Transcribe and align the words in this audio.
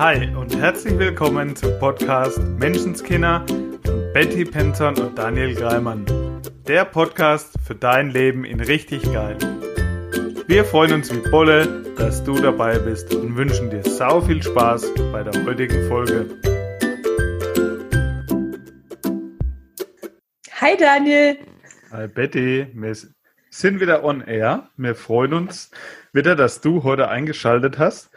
Hi 0.00 0.34
und 0.34 0.56
herzlich 0.56 0.98
willkommen 0.98 1.54
zum 1.54 1.78
Podcast 1.78 2.38
Menschenskinder 2.38 3.44
von 3.84 4.12
Betty 4.14 4.46
Penton 4.46 4.96
und 4.96 5.18
Daniel 5.18 5.54
Greimann. 5.54 6.06
Der 6.66 6.86
Podcast 6.86 7.52
für 7.66 7.74
dein 7.74 8.08
Leben 8.08 8.46
in 8.46 8.60
richtig 8.60 9.02
geil. 9.12 9.36
Wir 10.46 10.64
freuen 10.64 10.94
uns 10.94 11.14
wie 11.14 11.30
Bolle, 11.30 11.84
dass 11.98 12.24
du 12.24 12.40
dabei 12.40 12.78
bist 12.78 13.14
und 13.14 13.36
wünschen 13.36 13.68
dir 13.68 13.82
sau 13.82 14.22
viel 14.22 14.42
Spaß 14.42 14.90
bei 15.12 15.22
der 15.22 15.44
heutigen 15.44 15.86
Folge. 15.86 16.30
Hi 20.62 20.78
Daniel. 20.78 21.36
Hi 21.90 22.08
Betty, 22.08 22.68
wir 22.72 22.96
sind 23.50 23.80
wieder 23.82 24.02
on 24.02 24.22
air. 24.22 24.70
Wir 24.78 24.94
freuen 24.94 25.34
uns 25.34 25.70
wieder, 26.14 26.36
dass 26.36 26.62
du 26.62 26.84
heute 26.84 27.08
eingeschaltet 27.08 27.78
hast. 27.78 28.10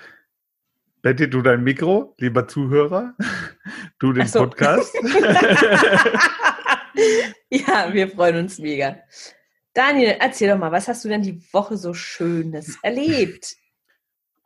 Betty, 1.04 1.30
du 1.30 1.42
dein 1.42 1.64
Mikro, 1.66 2.16
lieber 2.18 2.48
Zuhörer, 2.48 3.14
du 4.00 4.14
den 4.14 4.26
so. 4.26 4.40
Podcast. 4.40 4.96
ja, 7.50 7.92
wir 7.92 8.08
freuen 8.08 8.38
uns 8.38 8.58
mega. 8.58 8.96
Daniel, 9.74 10.16
erzähl 10.22 10.50
doch 10.50 10.58
mal, 10.58 10.72
was 10.72 10.88
hast 10.88 11.04
du 11.04 11.10
denn 11.10 11.22
die 11.22 11.44
Woche 11.52 11.76
so 11.76 11.94
Schönes 11.94 12.78
erlebt? 12.84 13.58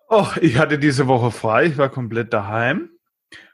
Oh, 0.10 0.26
ich 0.42 0.58
hatte 0.58 0.80
diese 0.80 1.06
Woche 1.06 1.30
frei, 1.30 1.66
ich 1.66 1.78
war 1.78 1.90
komplett 1.90 2.34
daheim. 2.34 2.90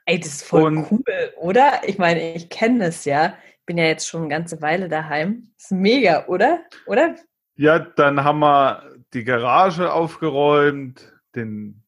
Ey, 0.05 0.22
das 0.22 0.35
ist 0.35 0.44
voll 0.44 0.63
Und 0.63 0.89
cool, 0.89 1.33
oder? 1.35 1.81
Ich 1.85 1.97
meine, 1.97 2.35
ich 2.35 2.47
kenne 2.49 2.85
das 2.85 3.03
ja. 3.03 3.38
Ich 3.59 3.66
bin 3.66 3.77
ja 3.77 3.83
jetzt 3.83 4.08
schon 4.08 4.22
eine 4.22 4.30
ganze 4.30 4.61
Weile 4.61 4.88
daheim. 4.88 5.49
Das 5.58 5.66
ist 5.66 5.72
mega, 5.72 6.25
oder? 6.27 6.61
Oder? 6.85 7.17
Ja, 7.58 7.80
dann 7.80 8.23
haben 8.23 8.39
wir 8.39 8.95
die 9.13 9.25
Garage 9.25 9.91
aufgeräumt, 9.91 11.11
den 11.35 11.83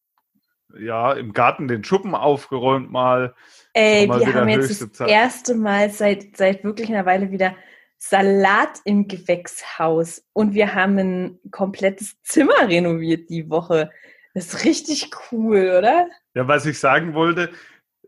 ja, 0.79 1.13
im 1.13 1.33
Garten 1.33 1.67
den 1.67 1.83
Schuppen 1.83 2.15
aufgeräumt 2.15 2.91
mal. 2.91 3.35
Ey, 3.73 4.07
wir 4.07 4.33
haben 4.33 4.49
jetzt 4.49 4.81
das 4.81 4.91
Zeit. 4.91 5.09
erste 5.09 5.55
Mal 5.55 5.89
seit, 5.89 6.37
seit 6.37 6.63
wirklich 6.63 6.89
einer 6.89 7.05
Weile 7.05 7.31
wieder 7.31 7.55
Salat 7.97 8.81
im 8.83 9.07
Gewächshaus 9.07 10.23
und 10.33 10.53
wir 10.53 10.75
haben 10.75 10.97
ein 10.97 11.39
komplettes 11.51 12.21
Zimmer 12.23 12.67
renoviert 12.67 13.29
die 13.29 13.49
Woche. 13.49 13.89
Das 14.33 14.53
ist 14.53 14.65
richtig 14.65 15.11
cool, 15.31 15.75
oder? 15.77 16.07
Ja, 16.33 16.47
was 16.47 16.65
ich 16.65 16.79
sagen 16.79 17.13
wollte, 17.13 17.49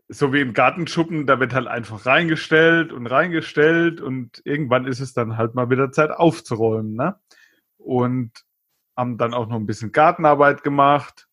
so 0.08 0.32
wie 0.32 0.40
im 0.40 0.54
Gartenschuppen, 0.54 1.26
da 1.26 1.40
wird 1.40 1.54
halt 1.54 1.66
einfach 1.66 2.06
reingestellt 2.06 2.92
und 2.92 3.06
reingestellt 3.06 4.00
und 4.00 4.40
irgendwann 4.44 4.86
ist 4.86 5.00
es 5.00 5.14
dann 5.14 5.36
halt 5.36 5.54
mal 5.54 5.70
wieder 5.70 5.90
Zeit 5.90 6.10
aufzuräumen, 6.10 6.94
ne? 6.94 7.16
Und 7.78 8.32
haben 8.96 9.16
dann 9.16 9.34
auch 9.34 9.46
noch 9.46 9.56
ein 9.56 9.66
bisschen 9.66 9.92
Gartenarbeit 9.92 10.62
gemacht 10.62 11.27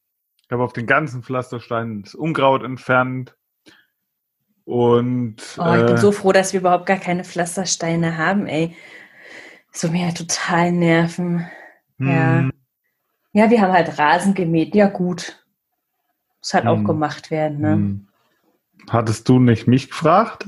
habe 0.56 0.64
auf 0.64 0.74
den 0.74 0.88
ganzen 0.88 1.22
Pflastersteinen 1.22 2.04
das 2.04 2.16
Unkraut 2.16 2.64
entfernt. 2.64 3.36
Und. 4.64 5.36
Oh, 5.60 5.74
ich 5.76 5.82
äh, 5.82 5.86
bin 5.86 5.98
so 5.98 6.12
froh, 6.12 6.32
dass 6.32 6.54
wir 6.54 6.62
überhaupt 6.62 6.88
gar 6.88 6.98
keine 6.98 7.24
Pflastersteine 7.24 8.18
haben, 8.18 8.48
ey. 8.48 8.76
So 9.72 9.90
mir 9.90 10.14
total 10.14 10.72
nerven. 10.72 11.46
Ja. 12.00 12.40
Hm. 12.40 12.52
Ja, 13.34 13.50
wir 13.50 13.62
haben 13.62 13.74
halt 13.74 14.00
Rasen 14.00 14.34
gemäht. 14.34 14.74
Ja, 14.74 14.88
gut. 14.88 15.46
Muss 16.40 16.54
halt 16.54 16.64
hm. 16.64 16.72
auch 16.72 16.84
gemacht 16.84 17.32
werden, 17.32 17.60
ne? 17.60 17.72
Hm. 17.74 18.08
Hattest 18.90 19.28
du 19.30 19.40
nicht 19.40 19.68
mich 19.68 19.90
gefragt? 19.90 20.48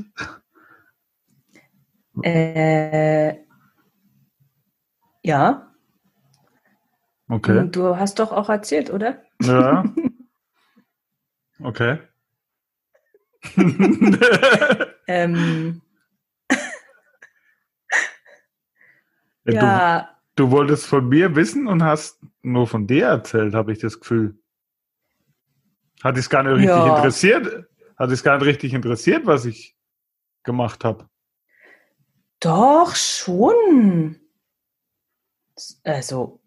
Äh, 2.24 3.36
ja. 5.22 5.72
Okay. 7.30 7.68
Du 7.70 7.98
hast 7.98 8.20
doch 8.20 8.32
auch 8.32 8.50
erzählt, 8.50 8.92
oder? 8.92 9.22
Ja. 9.42 9.84
Okay. 11.60 11.98
ähm. 15.08 15.82
ja. 19.46 19.54
ja. 19.54 20.20
Du, 20.36 20.46
du, 20.46 20.52
wolltest 20.52 20.86
von 20.86 21.10
mir 21.10 21.36
wissen 21.36 21.66
und 21.68 21.84
hast 21.84 22.22
nur 22.44 22.68
von 22.68 22.86
dir 22.86 23.08
erzählt, 23.08 23.56
habe 23.56 23.72
ich 23.72 23.80
das 23.80 24.00
Gefühl. 24.00 24.38
Hat 26.04 26.16
es 26.16 26.30
gar 26.30 26.44
nicht 26.44 26.54
richtig 26.54 26.70
ja. 26.70 26.96
interessiert? 26.96 27.68
Hat 27.98 28.12
es 28.12 28.22
gar 28.22 28.38
nicht 28.38 28.46
richtig 28.46 28.74
interessiert, 28.76 29.26
was 29.26 29.46
ich 29.46 29.76
gemacht 30.44 30.86
habe? 30.86 31.10
Doch, 32.40 32.96
schon. 32.96 34.20
Also, 35.84 36.40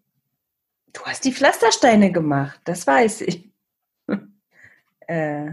Du 0.93 1.03
hast 1.03 1.25
die 1.25 1.33
Pflastersteine 1.33 2.13
gemacht, 2.13 2.61
das 2.65 2.87
weiß 2.87 3.23
ich. 3.23 3.51
äh, 5.07 5.53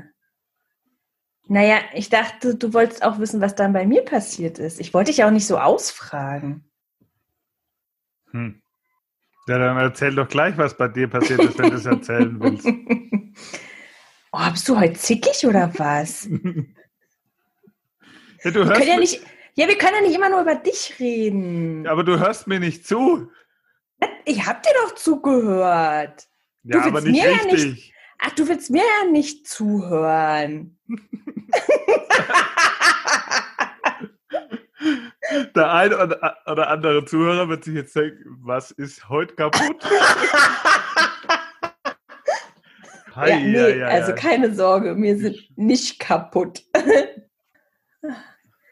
naja, 1.48 1.80
ich 1.94 2.10
dachte, 2.10 2.56
du 2.56 2.74
wolltest 2.74 3.04
auch 3.04 3.20
wissen, 3.20 3.40
was 3.40 3.56
dann 3.56 3.74
bei 3.74 3.86
mir 3.86 4.04
passiert 4.04 4.60
ist. 4.60 4.80
Ich 4.80 4.94
wollte 4.94 5.12
dich 5.12 5.24
auch 5.24 5.32
nicht 5.32 5.48
so 5.48 5.58
ausfragen. 5.58 6.66
Hm. 8.32 8.62
Ja, 9.48 9.58
dann 9.58 9.78
erzähl 9.78 10.14
doch 10.14 10.28
gleich, 10.28 10.58
was 10.58 10.76
bei 10.76 10.90
dir 10.90 11.08
passiert 11.08 11.42
ist, 11.42 11.58
wenn 11.58 11.70
du 11.70 11.78
es 11.78 11.86
erzählen 11.86 12.38
willst. 12.42 12.68
Oh, 14.34 14.52
bist 14.52 14.68
du 14.68 14.78
heute 14.78 14.94
zickig 14.94 15.46
oder 15.46 15.72
was? 15.78 16.26
ja, 18.44 18.52
du 18.52 18.66
hörst 18.66 18.82
wir 18.82 18.88
ja, 18.88 18.98
nicht, 18.98 19.22
ja, 19.56 19.70
wir 19.70 19.78
können 19.78 19.96
ja 19.96 20.02
nicht 20.02 20.16
immer 20.16 20.30
nur 20.30 20.42
über 20.42 20.56
dich 20.56 20.96
reden. 21.00 21.88
Aber 21.88 22.04
du 22.04 22.20
hörst 22.20 22.48
mir 22.48 22.60
nicht 22.60 22.86
zu. 22.86 23.32
Ich 24.26 24.46
hab 24.46 24.62
dir 24.62 24.74
doch 24.84 24.96
zugehört. 24.96 26.28
Ja, 26.64 26.84
aber 26.84 27.02
nicht 27.02 27.24
mir 27.24 27.30
richtig. 27.32 27.64
Ja 27.64 27.66
nicht, 27.66 27.94
ach, 28.20 28.32
du 28.32 28.48
willst 28.48 28.70
mir 28.70 28.84
ja 28.84 29.10
nicht 29.10 29.48
zuhören. 29.48 30.78
Der 35.56 35.72
eine 35.72 35.98
oder 36.46 36.70
andere 36.70 37.04
Zuhörer 37.06 37.50
wird 37.50 37.64
sich 37.64 37.74
jetzt 37.76 37.96
denken, 37.96 38.38
was 38.42 38.72
ist 38.72 39.10
heute 39.10 39.36
kaputt? 39.36 39.84
Hi, 43.16 43.30
ja, 43.32 43.40
nee, 43.40 43.54
ja, 43.54 43.68
ja, 43.70 43.88
also 43.88 44.14
keine 44.14 44.54
Sorge, 44.54 44.96
wir 44.96 45.18
sind 45.18 45.38
nicht 45.58 46.00
kaputt. 46.00 46.64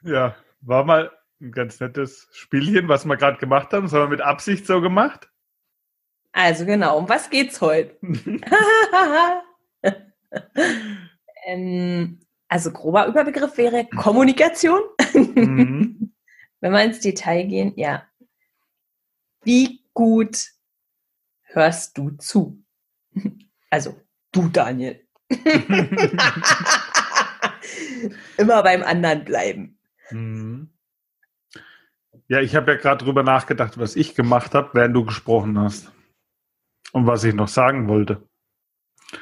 ja, 0.03 0.35
war 0.61 0.83
mal 0.83 1.11
ein 1.41 1.51
ganz 1.51 1.79
nettes 1.79 2.27
Spielchen, 2.31 2.87
was 2.87 3.05
wir 3.05 3.17
gerade 3.17 3.37
gemacht 3.37 3.73
haben. 3.73 3.83
Das 3.83 3.93
haben 3.93 4.03
wir 4.03 4.09
mit 4.09 4.21
Absicht 4.21 4.65
so 4.65 4.81
gemacht. 4.81 5.29
Also 6.31 6.65
genau, 6.65 6.97
um 6.97 7.07
was 7.07 7.29
geht's 7.29 7.61
heute? 7.61 7.97
ähm, 11.45 12.19
also 12.47 12.71
grober 12.71 13.07
Überbegriff 13.07 13.57
wäre 13.57 13.85
Kommunikation. 13.85 14.81
Mhm. 15.13 16.13
Wenn 16.61 16.71
wir 16.71 16.83
ins 16.83 16.99
Detail 16.99 17.43
gehen, 17.43 17.73
ja. 17.75 18.05
Wie 19.43 19.83
gut 19.93 20.51
hörst 21.43 21.97
du 21.97 22.11
zu? 22.11 22.63
Also 23.69 23.99
du, 24.31 24.49
Daniel. 24.49 25.05
Immer 28.37 28.63
beim 28.63 28.83
anderen 28.83 29.25
bleiben. 29.25 29.77
Mhm. 30.11 30.74
Ja, 32.27 32.39
ich 32.39 32.55
habe 32.55 32.71
ja 32.71 32.77
gerade 32.77 33.03
drüber 33.03 33.23
nachgedacht, 33.23 33.77
was 33.77 33.95
ich 33.95 34.15
gemacht 34.15 34.55
habe, 34.55 34.69
während 34.73 34.95
du 34.95 35.05
gesprochen 35.05 35.59
hast. 35.59 35.91
Und 36.91 37.07
was 37.07 37.23
ich 37.23 37.35
noch 37.35 37.47
sagen 37.47 37.87
wollte. 37.87 38.27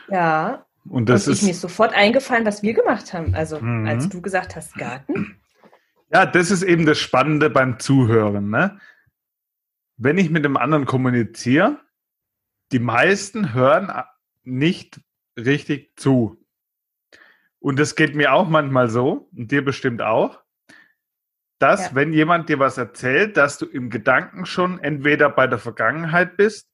Ja. 0.10 0.66
Und 0.88 1.10
das 1.10 1.28
und 1.28 1.34
ist 1.34 1.44
mir 1.44 1.52
ist 1.52 1.62
sofort 1.62 1.94
eingefallen, 1.94 2.46
was 2.46 2.62
wir 2.62 2.74
gemacht 2.74 3.14
haben. 3.14 3.34
Also, 3.36 3.60
mhm. 3.60 3.88
als 3.88 4.10
du 4.10 4.22
gesagt 4.22 4.56
hast, 4.56 4.76
Garten. 4.76 5.40
Ja, 6.12 6.26
das 6.26 6.52
ist 6.52 6.62
eben 6.62 6.86
das 6.86 7.00
Spannende 7.00 7.50
beim 7.50 7.80
Zuhören. 7.80 8.50
Ne? 8.50 8.80
Wenn 9.98 10.18
ich 10.18 10.30
mit 10.30 10.46
dem 10.46 10.58
anderen 10.58 10.86
kommuniziere, 10.86 11.80
die 12.72 12.80
meisten 12.80 13.54
hören 13.54 13.92
nicht 14.44 15.02
richtig 15.38 15.94
zu. 15.96 16.38
Und 17.60 17.80
das 17.80 17.96
geht 17.96 18.14
mir 18.14 18.34
auch 18.34 18.48
manchmal 18.48 18.90
so, 18.90 19.30
und 19.36 19.52
dir 19.52 19.64
bestimmt 19.64 20.02
auch 20.02 20.43
dass, 21.64 21.88
ja. 21.88 21.96
wenn 21.96 22.12
jemand 22.12 22.50
dir 22.50 22.60
was 22.60 22.78
erzählt, 22.78 23.38
dass 23.38 23.58
du 23.58 23.66
im 23.66 23.90
Gedanken 23.90 24.46
schon 24.46 24.80
entweder 24.80 25.30
bei 25.30 25.48
der 25.48 25.60
Vergangenheit 25.60 26.36
bist 26.36 26.70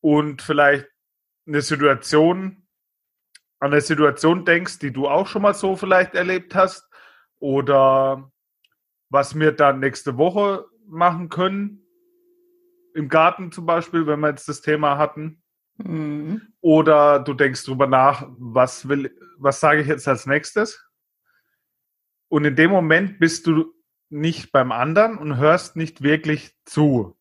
und 0.00 0.40
vielleicht 0.40 0.86
eine 1.48 1.62
Situation, 1.62 2.68
an 3.58 3.72
eine 3.72 3.80
Situation 3.80 4.44
denkst, 4.44 4.78
die 4.78 4.92
du 4.92 5.08
auch 5.08 5.26
schon 5.26 5.42
mal 5.42 5.54
so 5.54 5.74
vielleicht 5.74 6.14
erlebt 6.14 6.54
hast, 6.54 6.88
oder 7.40 8.30
was 9.08 9.36
wir 9.36 9.50
dann 9.50 9.80
nächste 9.80 10.16
Woche 10.16 10.66
machen 10.86 11.28
können, 11.28 11.82
im 12.94 13.08
Garten 13.08 13.50
zum 13.50 13.66
Beispiel, 13.66 14.06
wenn 14.06 14.20
wir 14.20 14.28
jetzt 14.28 14.48
das 14.48 14.62
Thema 14.62 14.96
hatten. 14.96 15.42
Mhm. 15.78 16.40
Oder 16.60 17.18
du 17.18 17.34
denkst 17.34 17.64
drüber 17.64 17.88
nach, 17.88 18.28
was 18.38 18.88
will, 18.88 19.12
was 19.38 19.58
sage 19.58 19.80
ich 19.80 19.88
jetzt 19.88 20.06
als 20.06 20.24
nächstes? 20.24 20.85
Und 22.28 22.44
in 22.44 22.56
dem 22.56 22.70
Moment 22.70 23.18
bist 23.18 23.46
du 23.46 23.72
nicht 24.08 24.52
beim 24.52 24.72
anderen 24.72 25.18
und 25.18 25.36
hörst 25.36 25.76
nicht 25.76 26.02
wirklich 26.02 26.56
zu. 26.64 27.16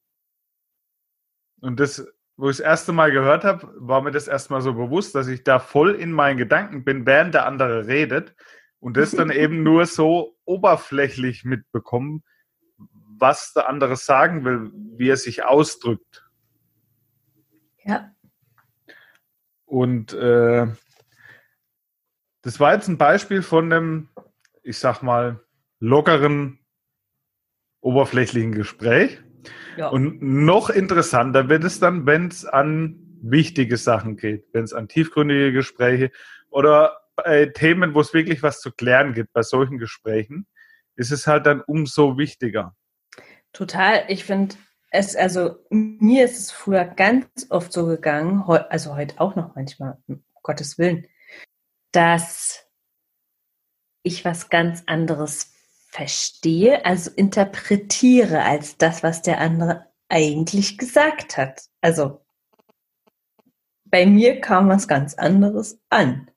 Und 1.61 1.79
das 1.79 2.05
wo 2.37 2.49
ich 2.49 2.57
das 2.57 2.65
erste 2.65 2.91
Mal 2.91 3.11
gehört 3.11 3.43
habe, 3.43 3.73
war 3.77 4.01
mir 4.01 4.11
das 4.11 4.27
erstmal 4.27 4.61
so 4.61 4.73
bewusst, 4.73 5.15
dass 5.15 5.27
ich 5.27 5.43
da 5.43 5.59
voll 5.59 5.95
in 5.95 6.11
meinen 6.11 6.37
Gedanken 6.37 6.83
bin, 6.83 7.05
während 7.05 7.33
der 7.33 7.45
andere 7.45 7.87
redet 7.87 8.35
und 8.79 8.97
das 8.97 9.11
dann 9.11 9.29
eben 9.31 9.63
nur 9.63 9.85
so 9.85 10.37
oberflächlich 10.43 11.45
mitbekommen, 11.45 12.23
was 13.17 13.53
der 13.53 13.69
andere 13.69 13.95
sagen 13.95 14.43
will, 14.43 14.71
wie 14.73 15.09
er 15.09 15.17
sich 15.17 15.45
ausdrückt. 15.45 16.29
Ja. 17.83 18.11
Und 19.65 20.13
äh, 20.13 20.67
das 22.41 22.59
war 22.59 22.73
jetzt 22.73 22.89
ein 22.89 22.97
Beispiel 22.97 23.41
von 23.41 23.71
einem, 23.71 24.09
ich 24.65 24.79
sag 24.79 25.01
mal, 25.01 25.41
lockeren, 25.79 26.59
oberflächlichen 27.81 28.51
Gespräch. 28.51 29.21
Ja. 29.77 29.89
Und 29.89 30.21
noch 30.21 30.69
interessanter 30.69 31.49
wird 31.49 31.63
es 31.63 31.79
dann, 31.79 32.05
wenn 32.05 32.27
es 32.27 32.45
an 32.45 32.99
wichtige 33.21 33.77
Sachen 33.77 34.17
geht, 34.17 34.45
wenn 34.53 34.63
es 34.63 34.73
an 34.73 34.87
tiefgründige 34.87 35.51
Gespräche 35.51 36.11
oder 36.49 36.97
bei 37.15 37.45
Themen, 37.47 37.93
wo 37.93 38.01
es 38.01 38.13
wirklich 38.13 38.43
was 38.43 38.59
zu 38.59 38.71
klären 38.71 39.13
gibt, 39.13 39.33
bei 39.33 39.43
solchen 39.43 39.77
Gesprächen, 39.77 40.47
ist 40.95 41.11
es 41.11 41.27
halt 41.27 41.45
dann 41.45 41.61
umso 41.61 42.17
wichtiger. 42.17 42.75
Total. 43.53 44.05
Ich 44.07 44.25
finde 44.25 44.55
es, 44.91 45.15
also 45.15 45.57
mir 45.69 46.25
ist 46.25 46.39
es 46.39 46.51
früher 46.51 46.85
ganz 46.85 47.47
oft 47.49 47.71
so 47.71 47.85
gegangen, 47.85 48.43
also 48.43 48.95
heute 48.95 49.19
auch 49.19 49.35
noch 49.35 49.55
manchmal, 49.55 49.97
um 50.07 50.23
Gottes 50.41 50.77
Willen, 50.77 51.05
dass 51.91 52.64
ich 54.05 54.23
was 54.23 54.49
ganz 54.49 54.83
anderes 54.85 55.53
verstehe, 55.89 56.85
also 56.85 57.09
interpretiere 57.15 58.43
als 58.43 58.77
das, 58.77 59.03
was 59.03 59.21
der 59.21 59.39
andere 59.39 59.85
eigentlich 60.09 60.77
gesagt 60.77 61.37
hat. 61.37 61.63
Also 61.81 62.25
bei 63.85 64.05
mir 64.05 64.41
kam 64.41 64.67
was 64.67 64.87
ganz 64.87 65.13
anderes 65.13 65.79
an. 65.89 66.29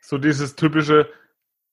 So 0.00 0.18
dieses 0.18 0.56
typische, 0.56 1.08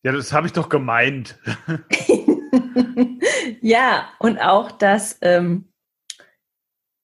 ja, 0.04 0.12
das 0.12 0.34
habe 0.34 0.48
ich 0.48 0.54
doch 0.54 0.70
gemeint. 0.70 1.40
ja, 3.62 4.10
und 4.20 4.38
auch 4.40 4.72
das, 4.72 5.18
ähm, 5.22 5.72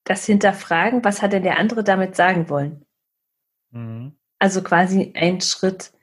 das 0.03 0.25
Hinterfragen, 0.25 1.03
was 1.03 1.21
hat 1.21 1.33
denn 1.33 1.43
der 1.43 1.57
andere 1.57 1.83
damit 1.83 2.15
sagen 2.15 2.49
wollen? 2.49 2.85
Mhm. 3.71 4.17
Also 4.39 4.61
quasi 4.61 5.13
einen 5.15 5.41
Schritt 5.41 5.93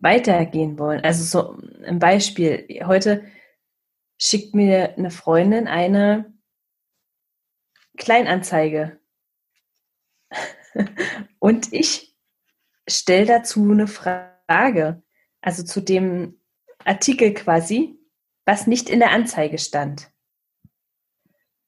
weitergehen 0.00 0.78
wollen. 0.78 1.04
Also 1.04 1.24
so 1.24 1.58
ein 1.84 1.98
Beispiel. 1.98 2.66
Heute 2.84 3.24
schickt 4.18 4.54
mir 4.54 4.96
eine 4.96 5.10
Freundin 5.10 5.68
eine 5.68 6.34
Kleinanzeige. 7.96 8.98
Und 11.38 11.72
ich 11.72 12.16
stelle 12.88 13.26
dazu 13.26 13.62
eine 13.62 13.86
Frage, 13.86 15.02
also 15.40 15.62
zu 15.62 15.80
dem 15.80 16.40
Artikel 16.84 17.34
quasi, 17.34 17.98
was 18.46 18.66
nicht 18.66 18.88
in 18.88 19.00
der 19.00 19.10
Anzeige 19.10 19.58
stand. 19.58 20.10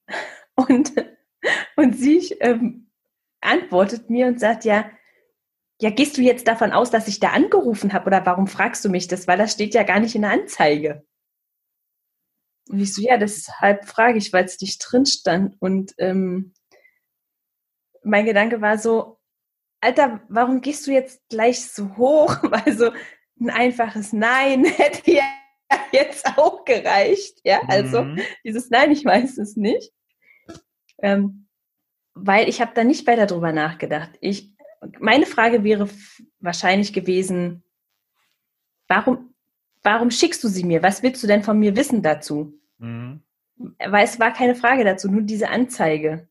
Und, 0.55 0.93
und 1.77 1.95
sie 1.97 2.19
ähm, 2.41 2.91
antwortet 3.41 4.11
mir 4.11 4.27
und 4.27 4.39
sagt, 4.39 4.65
ja, 4.65 4.91
ja, 5.83 5.91
gehst 5.91 6.17
du 6.17 6.23
jetzt 6.23 6.47
davon 6.47 6.71
aus, 6.71 6.93
dass 6.93 7.09
ich 7.09 7.19
da 7.19 7.31
angerufen 7.31 7.93
habe 7.93 8.07
oder 8.07 8.25
warum 8.25 8.47
fragst 8.47 8.85
du 8.85 8.89
mich 8.89 9.09
das? 9.09 9.27
Weil 9.27 9.37
das 9.37 9.51
steht 9.51 9.75
ja 9.75 9.83
gar 9.83 9.99
nicht 9.99 10.15
in 10.15 10.23
der 10.23 10.31
Anzeige. 10.31 11.05
Und 12.69 12.79
ich 12.79 12.95
so, 12.95 13.03
ja, 13.03 13.17
deshalb 13.17 13.87
frage 13.87 14.17
ich, 14.17 14.33
weil 14.33 14.45
es 14.45 14.61
nicht 14.61 14.79
drin 14.79 15.07
stand. 15.07 15.57
Und 15.61 15.93
ähm, 15.99 16.55
mein 18.05 18.27
Gedanke 18.27 18.61
war 18.61 18.79
so, 18.79 19.19
Alter, 19.81 20.21
warum 20.29 20.61
gehst 20.61 20.87
du 20.87 20.93
jetzt 20.93 21.29
gleich 21.29 21.67
so 21.67 21.97
hoch? 21.97 22.37
Also 22.65 22.93
ein 23.41 23.51
einfaches 23.51 24.13
Nein 24.13 24.65
hätte 24.77 25.11
ja 25.11 25.25
jetzt 25.91 26.25
auch 26.39 26.65
gereicht. 26.65 27.41
Ja, 27.43 27.61
also 27.67 28.05
mhm. 28.05 28.21
dieses 28.45 28.71
Nein, 28.71 28.93
ich 28.93 29.05
weiß 29.05 29.37
es 29.39 29.57
nicht. 29.57 29.93
Ähm, 30.99 31.49
weil 32.15 32.49
ich 32.49 32.61
habe 32.61 32.71
da 32.73 32.85
nicht 32.85 33.05
weiter 33.09 33.27
drüber 33.27 33.51
nachgedacht. 33.51 34.11
Ich, 34.21 34.53
meine 34.99 35.27
Frage 35.27 35.65
wäre 35.65 35.89
wahrscheinlich 36.41 36.93
gewesen, 36.93 37.63
warum 38.89 39.33
warum 39.83 40.11
schickst 40.11 40.43
du 40.45 40.49
sie 40.49 40.65
mir? 40.65 40.83
Was 40.83 41.03
willst 41.03 41.23
du 41.23 41.27
denn 41.27 41.43
von 41.43 41.59
mir 41.59 41.77
wissen 41.77 42.03
dazu? 42.03 42.59
Mhm. 42.79 43.23
Weil 43.57 44.05
es 44.05 44.19
war 44.19 44.33
keine 44.33 44.55
Frage 44.55 44.85
dazu, 44.85 45.11
nur 45.11 45.23
diese 45.23 45.51
Anzeige. 45.51 46.29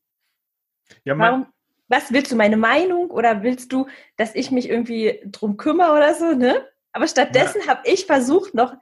Ja, 1.03 1.17
warum, 1.17 1.45
was 1.87 2.11
willst 2.11 2.31
du, 2.31 2.35
meine 2.35 2.57
Meinung 2.57 3.09
oder 3.09 3.43
willst 3.43 3.71
du, 3.71 3.87
dass 4.17 4.35
ich 4.35 4.51
mich 4.51 4.69
irgendwie 4.69 5.21
drum 5.25 5.57
kümmere 5.57 5.91
oder 5.91 6.13
so, 6.13 6.33
ne? 6.33 6.67
Aber 6.91 7.07
stattdessen 7.07 7.61
ja. 7.61 7.67
habe 7.67 7.81
ich 7.85 8.05
versucht 8.05 8.53
noch, 8.53 8.73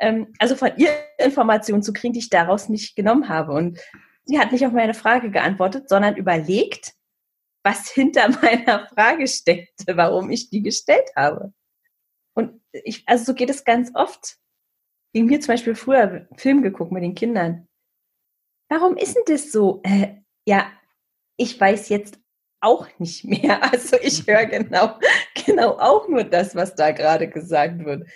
ähm, 0.00 0.32
also 0.38 0.56
von 0.56 0.70
ihr 0.76 0.90
Informationen 1.18 1.82
zu 1.82 1.92
kriegen, 1.92 2.12
die 2.12 2.18
ich 2.20 2.30
daraus 2.30 2.68
nicht 2.68 2.96
genommen 2.96 3.28
habe. 3.28 3.52
Und 3.52 3.78
sie 4.24 4.40
hat 4.40 4.50
nicht 4.50 4.66
auf 4.66 4.72
meine 4.72 4.94
Frage 4.94 5.30
geantwortet, 5.30 5.88
sondern 5.88 6.16
überlegt, 6.16 6.94
was 7.62 7.90
hinter 7.90 8.28
meiner 8.42 8.88
Frage 8.88 9.26
steckte, 9.26 9.96
warum 9.96 10.30
ich 10.30 10.50
die 10.50 10.62
gestellt 10.62 11.10
habe. 11.16 11.52
Und 12.34 12.60
ich, 12.72 13.06
also 13.06 13.24
so 13.24 13.34
geht 13.34 13.50
es 13.50 13.64
ganz 13.64 13.90
oft. 13.94 14.38
Gegen 15.12 15.26
mir 15.26 15.40
zum 15.40 15.48
Beispiel 15.48 15.74
früher 15.74 16.26
Film 16.36 16.62
geguckt 16.62 16.90
mit 16.90 17.02
den 17.02 17.14
Kindern. 17.14 17.68
Warum 18.70 18.96
ist 18.96 19.14
denn 19.14 19.24
das 19.26 19.52
so? 19.52 19.82
Äh, 19.84 20.22
ja, 20.46 20.72
ich 21.36 21.60
weiß 21.60 21.90
jetzt 21.90 22.18
auch 22.60 22.88
nicht 22.98 23.24
mehr. 23.24 23.60
Also 23.72 23.96
ich 24.00 24.26
höre 24.26 24.46
genau, 24.46 24.98
genau 25.44 25.78
auch 25.78 26.08
nur 26.08 26.24
das, 26.24 26.54
was 26.54 26.74
da 26.74 26.92
gerade 26.92 27.28
gesagt 27.28 27.84
wird. 27.84 28.08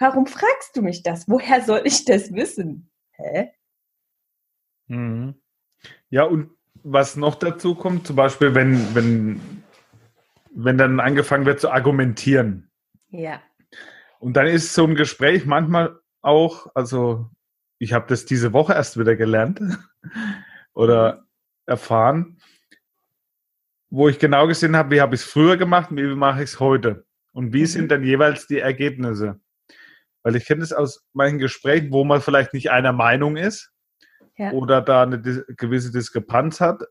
Warum 0.00 0.26
fragst 0.26 0.76
du 0.76 0.82
mich 0.82 1.02
das? 1.02 1.28
Woher 1.28 1.62
soll 1.62 1.82
ich 1.84 2.04
das 2.04 2.32
wissen? 2.32 2.90
Hä? 3.12 3.52
Mhm. 4.88 5.40
Ja, 6.08 6.24
und 6.24 6.56
was 6.82 7.16
noch 7.16 7.34
dazu 7.34 7.74
kommt, 7.74 8.06
zum 8.06 8.16
Beispiel, 8.16 8.54
wenn, 8.54 8.94
wenn, 8.94 9.40
wenn 10.52 10.78
dann 10.78 11.00
angefangen 11.00 11.46
wird 11.46 11.60
zu 11.60 11.70
argumentieren. 11.70 12.70
Ja. 13.10 13.40
Und 14.18 14.34
dann 14.34 14.46
ist 14.46 14.74
so 14.74 14.86
ein 14.86 14.94
Gespräch 14.94 15.46
manchmal 15.46 15.98
auch, 16.22 16.66
also 16.74 17.30
ich 17.78 17.92
habe 17.92 18.06
das 18.08 18.26
diese 18.26 18.52
Woche 18.52 18.74
erst 18.74 18.98
wieder 18.98 19.16
gelernt 19.16 19.60
oder 20.74 21.24
erfahren, 21.66 22.38
wo 23.88 24.08
ich 24.08 24.18
genau 24.18 24.46
gesehen 24.46 24.76
habe, 24.76 24.90
wie 24.90 25.00
habe 25.00 25.14
ich 25.14 25.22
es 25.22 25.26
früher 25.26 25.56
gemacht 25.56 25.90
und 25.90 25.96
wie 25.96 26.14
mache 26.14 26.42
ich 26.42 26.50
es 26.50 26.60
heute. 26.60 27.06
Und 27.32 27.52
wie 27.52 27.62
mhm. 27.62 27.66
sind 27.66 27.90
dann 27.90 28.04
jeweils 28.04 28.46
die 28.46 28.58
Ergebnisse? 28.58 29.40
Weil 30.22 30.36
ich 30.36 30.44
kenne 30.44 30.62
es 30.62 30.72
aus 30.72 31.06
manchen 31.12 31.38
Gesprächen, 31.38 31.90
wo 31.90 32.04
man 32.04 32.20
vielleicht 32.20 32.52
nicht 32.52 32.70
einer 32.70 32.92
Meinung 32.92 33.36
ist 33.36 33.72
ja. 34.40 34.52
oder 34.52 34.80
da 34.80 35.02
eine 35.02 35.20
gewisse 35.20 35.92
Diskrepanz 35.92 36.60
hat, 36.60 36.82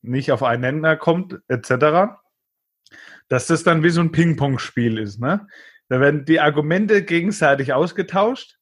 nicht 0.00 0.32
auf 0.32 0.42
einen 0.42 0.62
Nenner 0.62 0.96
kommt, 0.96 1.38
etc., 1.48 2.16
dass 3.28 3.46
das 3.46 3.62
dann 3.64 3.82
wie 3.82 3.90
so 3.90 4.00
ein 4.00 4.12
Ping-Pong-Spiel 4.12 4.96
ist. 4.96 5.20
Ne? 5.20 5.46
Da 5.88 6.00
werden 6.00 6.24
die 6.24 6.40
Argumente 6.40 7.04
gegenseitig 7.04 7.74
ausgetauscht. 7.74 8.58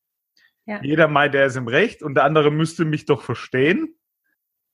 Ja. 0.65 0.83
Jeder 0.83 1.07
meint, 1.07 1.37
er 1.37 1.47
ist 1.47 1.55
im 1.55 1.69
Recht 1.69 2.03
und 2.03 2.17
der 2.17 2.25
andere 2.25 2.51
müsste 2.51 2.85
mich 2.85 3.07
doch 3.07 3.23
verstehen. 3.23 3.97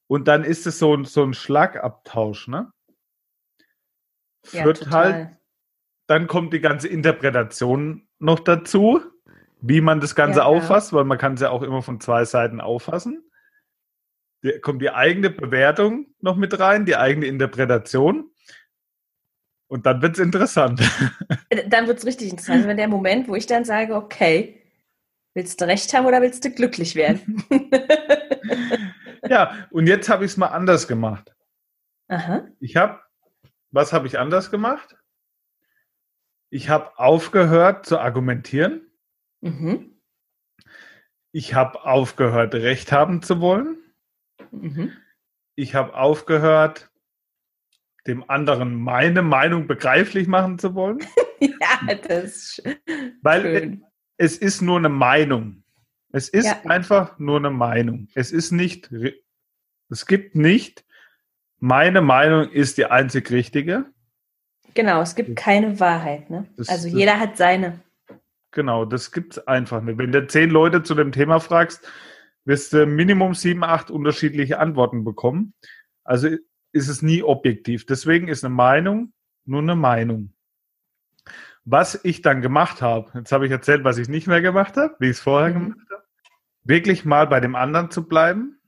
Und 0.07 0.27
dann 0.27 0.43
ist 0.43 0.67
es 0.67 0.79
so, 0.79 1.05
so 1.05 1.23
ein 1.23 1.35
Schlagabtausch, 1.35 2.49
ne? 2.49 2.73
Führt 4.45 4.87
ja, 4.87 4.91
halt, 4.91 5.37
dann 6.07 6.27
kommt 6.27 6.55
die 6.55 6.61
ganze 6.61 6.89
Interpretation 6.89 8.09
noch 8.19 8.41
dazu, 8.41 9.03
wie 9.63 9.81
man 9.81 10.01
das 10.01 10.15
Ganze 10.15 10.41
ja, 10.41 10.45
auffasst, 10.45 10.93
weil 10.93 11.05
man 11.05 11.19
kann 11.19 11.35
es 11.35 11.41
ja 11.41 11.51
auch 11.51 11.63
immer 11.63 11.83
von 11.83 12.01
zwei 12.01 12.25
Seiten 12.25 12.61
auffassen. 12.61 13.25
Da 14.43 14.59
kommt 14.59 14.83
die 14.83 14.91
eigene 14.91 15.31
Bewertung 15.31 16.07
noch 16.21 16.37
mit 16.37 16.59
rein, 16.59 16.85
die 16.85 16.97
eigene 16.97 17.27
Interpretation. 17.27 18.29
Und 19.69 19.87
dann 19.87 20.03
wird 20.03 20.15
es 20.15 20.19
interessant. 20.19 20.83
Äh, 21.49 21.69
dann 21.69 21.87
wird 21.87 21.99
es 21.99 22.07
richtig 22.07 22.31
interessant, 22.31 22.67
wenn 22.67 22.79
der 22.79 22.89
Moment, 22.89 23.29
wo 23.29 23.35
ich 23.35 23.47
dann 23.47 23.65
sage, 23.65 23.95
okay, 23.95 24.63
willst 25.35 25.61
du 25.61 25.67
recht 25.67 25.93
haben 25.93 26.07
oder 26.07 26.23
willst 26.23 26.45
du 26.45 26.51
glücklich 26.51 26.95
werden? 26.95 27.45
ja, 29.29 29.67
und 29.71 29.87
jetzt 29.87 30.09
habe 30.09 30.25
ich 30.25 30.33
es 30.33 30.37
mal 30.39 30.49
anders 30.49 30.89
gemacht. 30.89 31.35
Aha. 32.09 32.49
Ich 32.59 32.77
habe, 32.77 33.01
was 33.71 33.93
habe 33.93 34.07
ich 34.07 34.19
anders 34.19 34.51
gemacht? 34.51 34.97
Ich 36.49 36.71
habe 36.71 36.99
aufgehört 36.99 37.87
zu 37.87 37.99
argumentieren. 37.99 38.92
Mhm. 39.43 40.01
Ich 41.33 41.55
habe 41.55 41.85
aufgehört, 41.85 42.55
Recht 42.55 42.93
haben 42.93 43.23
zu 43.23 43.41
wollen. 43.41 43.77
Mhm. 44.51 44.93
Ich 45.55 45.75
habe 45.75 45.95
aufgehört, 45.95 46.91
dem 48.07 48.29
anderen 48.29 48.75
meine 48.75 49.23
Meinung 49.23 49.67
begreiflich 49.67 50.27
machen 50.27 50.59
zu 50.59 50.75
wollen. 50.75 50.99
ja, 51.41 51.95
das 51.95 52.59
ist 52.59 52.63
Weil 53.21 53.43
schön. 53.43 53.85
es 54.17 54.39
ist 54.39 54.63
nur 54.63 54.79
eine 54.79 54.89
Meinung. 54.89 55.63
Es 56.11 56.29
ist 56.29 56.47
ja. 56.47 56.61
einfach 56.65 57.19
nur 57.19 57.37
eine 57.37 57.51
Meinung. 57.51 58.09
Es 58.15 58.33
ist 58.33 58.51
nicht, 58.51 58.91
es 59.89 60.07
gibt 60.07 60.35
nicht 60.35 60.85
meine 61.63 62.01
Meinung 62.01 62.51
ist 62.51 62.77
die 62.77 62.87
einzig 62.87 63.31
richtige. 63.31 63.87
Genau, 64.75 65.01
es 65.01 65.15
gibt 65.15 65.37
keine 65.37 65.79
Wahrheit. 65.79 66.29
Ne? 66.29 66.49
Das, 66.57 66.69
also 66.69 66.89
jeder 66.89 67.21
hat 67.21 67.37
seine. 67.37 67.79
Genau, 68.53 68.85
das 68.85 69.13
gibt 69.13 69.37
es 69.37 69.47
einfach 69.47 69.83
nicht. 69.83 69.99
Wenn 69.99 70.13
du 70.13 70.27
zehn 70.27 70.51
Leute 70.51 70.83
zu 70.83 70.95
dem 70.95 71.11
Thema 71.11 71.41
fragst, 71.41 71.91
wirst 72.45 72.73
du 72.73 72.87
Minimum 72.87 73.35
sieben, 73.35 73.65
acht 73.65 73.91
unterschiedliche 73.91 74.59
Antworten 74.59 75.05
bekommen. 75.05 75.55
Also 76.05 76.29
ist 76.73 76.89
es 76.89 77.03
nie 77.03 77.23
objektiv. 77.23 77.87
Deswegen 77.87 78.29
ist 78.29 78.45
eine 78.45 78.55
Meinung 78.55 79.13
nur 79.45 79.61
eine 79.61 79.77
Meinung. 79.77 80.33
Was 81.65 82.05
ich 82.05 82.23
dann 82.23 82.43
gemacht 82.43 82.83
habe, 82.83 83.11
jetzt 83.19 83.33
habe 83.33 83.47
ich 83.47 83.53
erzählt, 83.53 83.85
was 83.85 83.99
ich 83.99 84.09
nicht 84.09 84.27
mehr 84.27 84.41
gemacht 84.41 84.77
habe, 84.77 84.97
wie 84.99 85.07
ich 85.07 85.13
es 85.13 85.21
vorher 85.21 85.51
mhm. 85.51 85.71
gemacht 85.71 85.91
habe, 85.91 86.05
wirklich 86.65 87.05
mal 87.05 87.27
bei 87.27 87.41
dem 87.41 87.55
anderen 87.55 87.91
zu 87.91 88.07
bleiben, 88.07 88.61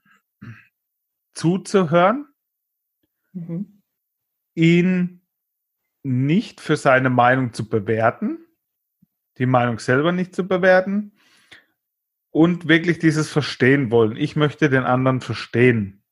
zuzuhören, 1.33 2.29
mhm. 3.33 3.83
ihn 4.55 5.23
nicht 6.03 6.61
für 6.61 6.76
seine 6.76 7.11
Meinung 7.11 7.53
zu 7.53 7.69
bewerten, 7.69 8.43
die 9.38 9.47
Meinung 9.47 9.79
selber 9.79 10.12
nicht 10.12 10.35
zu 10.35 10.47
bewerten 10.47 11.12
und 12.31 12.69
wirklich 12.69 12.99
dieses 12.99 13.31
Verstehen 13.31 13.91
wollen. 13.91 14.17
Ich 14.17 14.37
möchte 14.37 14.69
den 14.69 14.85
anderen 14.85 15.21
verstehen. 15.21 16.03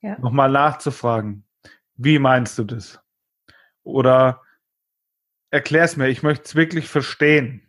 Ja. 0.00 0.18
Nochmal 0.18 0.50
nachzufragen, 0.50 1.44
wie 1.96 2.18
meinst 2.18 2.58
du 2.58 2.64
das? 2.64 3.00
Oder 3.84 4.42
erklär's 5.50 5.96
mir, 5.96 6.08
ich 6.08 6.22
möchte 6.22 6.44
es 6.44 6.54
wirklich 6.54 6.88
verstehen. 6.88 7.62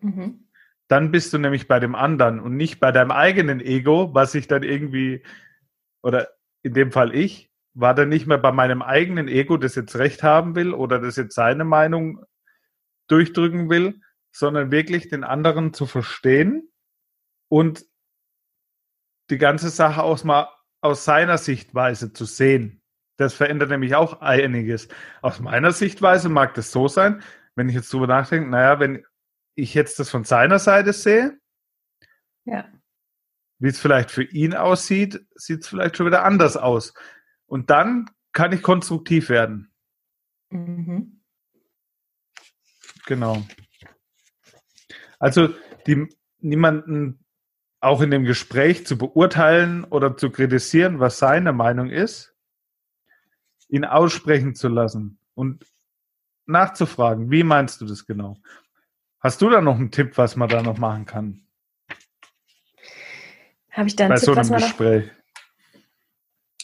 Mhm. 0.00 0.48
Dann 0.88 1.10
bist 1.10 1.32
du 1.32 1.38
nämlich 1.38 1.68
bei 1.68 1.80
dem 1.80 1.94
anderen 1.94 2.38
und 2.38 2.56
nicht 2.56 2.78
bei 2.78 2.92
deinem 2.92 3.10
eigenen 3.10 3.60
Ego, 3.60 4.14
was 4.14 4.34
ich 4.34 4.46
dann 4.46 4.62
irgendwie, 4.62 5.24
oder 6.02 6.28
in 6.62 6.74
dem 6.74 6.92
Fall 6.92 7.14
ich, 7.14 7.50
war 7.74 7.94
dann 7.94 8.10
nicht 8.10 8.26
mehr 8.26 8.38
bei 8.38 8.52
meinem 8.52 8.82
eigenen 8.82 9.28
Ego, 9.28 9.56
das 9.56 9.74
jetzt 9.74 9.96
recht 9.96 10.22
haben 10.22 10.54
will 10.54 10.74
oder 10.74 10.98
das 10.98 11.16
jetzt 11.16 11.34
seine 11.34 11.64
Meinung 11.64 12.24
durchdrücken 13.08 13.70
will, 13.70 14.00
sondern 14.32 14.72
wirklich 14.72 15.08
den 15.08 15.24
anderen 15.24 15.74
zu 15.74 15.86
verstehen 15.86 16.72
und 17.48 17.84
die 19.30 19.38
ganze 19.38 19.70
Sache 19.70 20.02
aus, 20.02 20.24
mal 20.24 20.48
aus 20.80 21.04
seiner 21.04 21.38
Sichtweise 21.38 22.12
zu 22.12 22.24
sehen. 22.24 22.82
Das 23.18 23.34
verändert 23.34 23.70
nämlich 23.70 23.94
auch 23.94 24.20
einiges. 24.20 24.88
Aus 25.20 25.38
meiner 25.38 25.70
Sichtweise 25.72 26.28
mag 26.28 26.54
das 26.54 26.72
so 26.72 26.88
sein, 26.88 27.22
wenn 27.54 27.68
ich 27.68 27.74
jetzt 27.74 27.92
drüber 27.92 28.06
nachdenke, 28.06 28.48
naja, 28.48 28.80
wenn 28.80 29.04
ich 29.54 29.74
jetzt 29.74 29.98
das 29.98 30.10
von 30.10 30.24
seiner 30.24 30.58
Seite 30.58 30.92
sehe, 30.92 31.38
ja. 32.44 32.66
wie 33.58 33.68
es 33.68 33.78
vielleicht 33.78 34.10
für 34.10 34.24
ihn 34.24 34.54
aussieht, 34.54 35.24
sieht 35.34 35.60
es 35.60 35.68
vielleicht 35.68 35.96
schon 35.96 36.06
wieder 36.06 36.24
anders 36.24 36.56
aus. 36.56 36.94
Und 37.46 37.68
dann 37.70 38.10
kann 38.32 38.52
ich 38.52 38.62
konstruktiv 38.62 39.28
werden. 39.28 39.72
Mhm. 40.50 41.22
Genau. 43.06 43.44
Also 45.22 45.50
die, 45.86 46.08
niemanden 46.40 47.24
auch 47.78 48.00
in 48.00 48.10
dem 48.10 48.24
Gespräch 48.24 48.84
zu 48.86 48.98
beurteilen 48.98 49.84
oder 49.84 50.16
zu 50.16 50.30
kritisieren, 50.30 50.98
was 50.98 51.18
seine 51.18 51.52
Meinung 51.52 51.90
ist, 51.90 52.34
ihn 53.68 53.84
aussprechen 53.84 54.56
zu 54.56 54.66
lassen 54.66 55.20
und 55.34 55.64
nachzufragen, 56.46 57.30
wie 57.30 57.44
meinst 57.44 57.80
du 57.80 57.86
das 57.86 58.04
genau? 58.04 58.36
Hast 59.20 59.40
du 59.40 59.48
da 59.48 59.60
noch 59.60 59.76
einen 59.76 59.92
Tipp, 59.92 60.18
was 60.18 60.34
man 60.34 60.48
da 60.48 60.60
noch 60.60 60.78
machen 60.78 61.06
kann? 61.06 61.46
Habe 63.70 63.86
ich 63.86 63.94
da 63.94 64.06
einen 64.06 64.14
Bei 64.14 64.18
Tipp, 64.18 64.24
so 64.24 64.34
einem 64.34 64.60
Gespräch? 64.60 65.06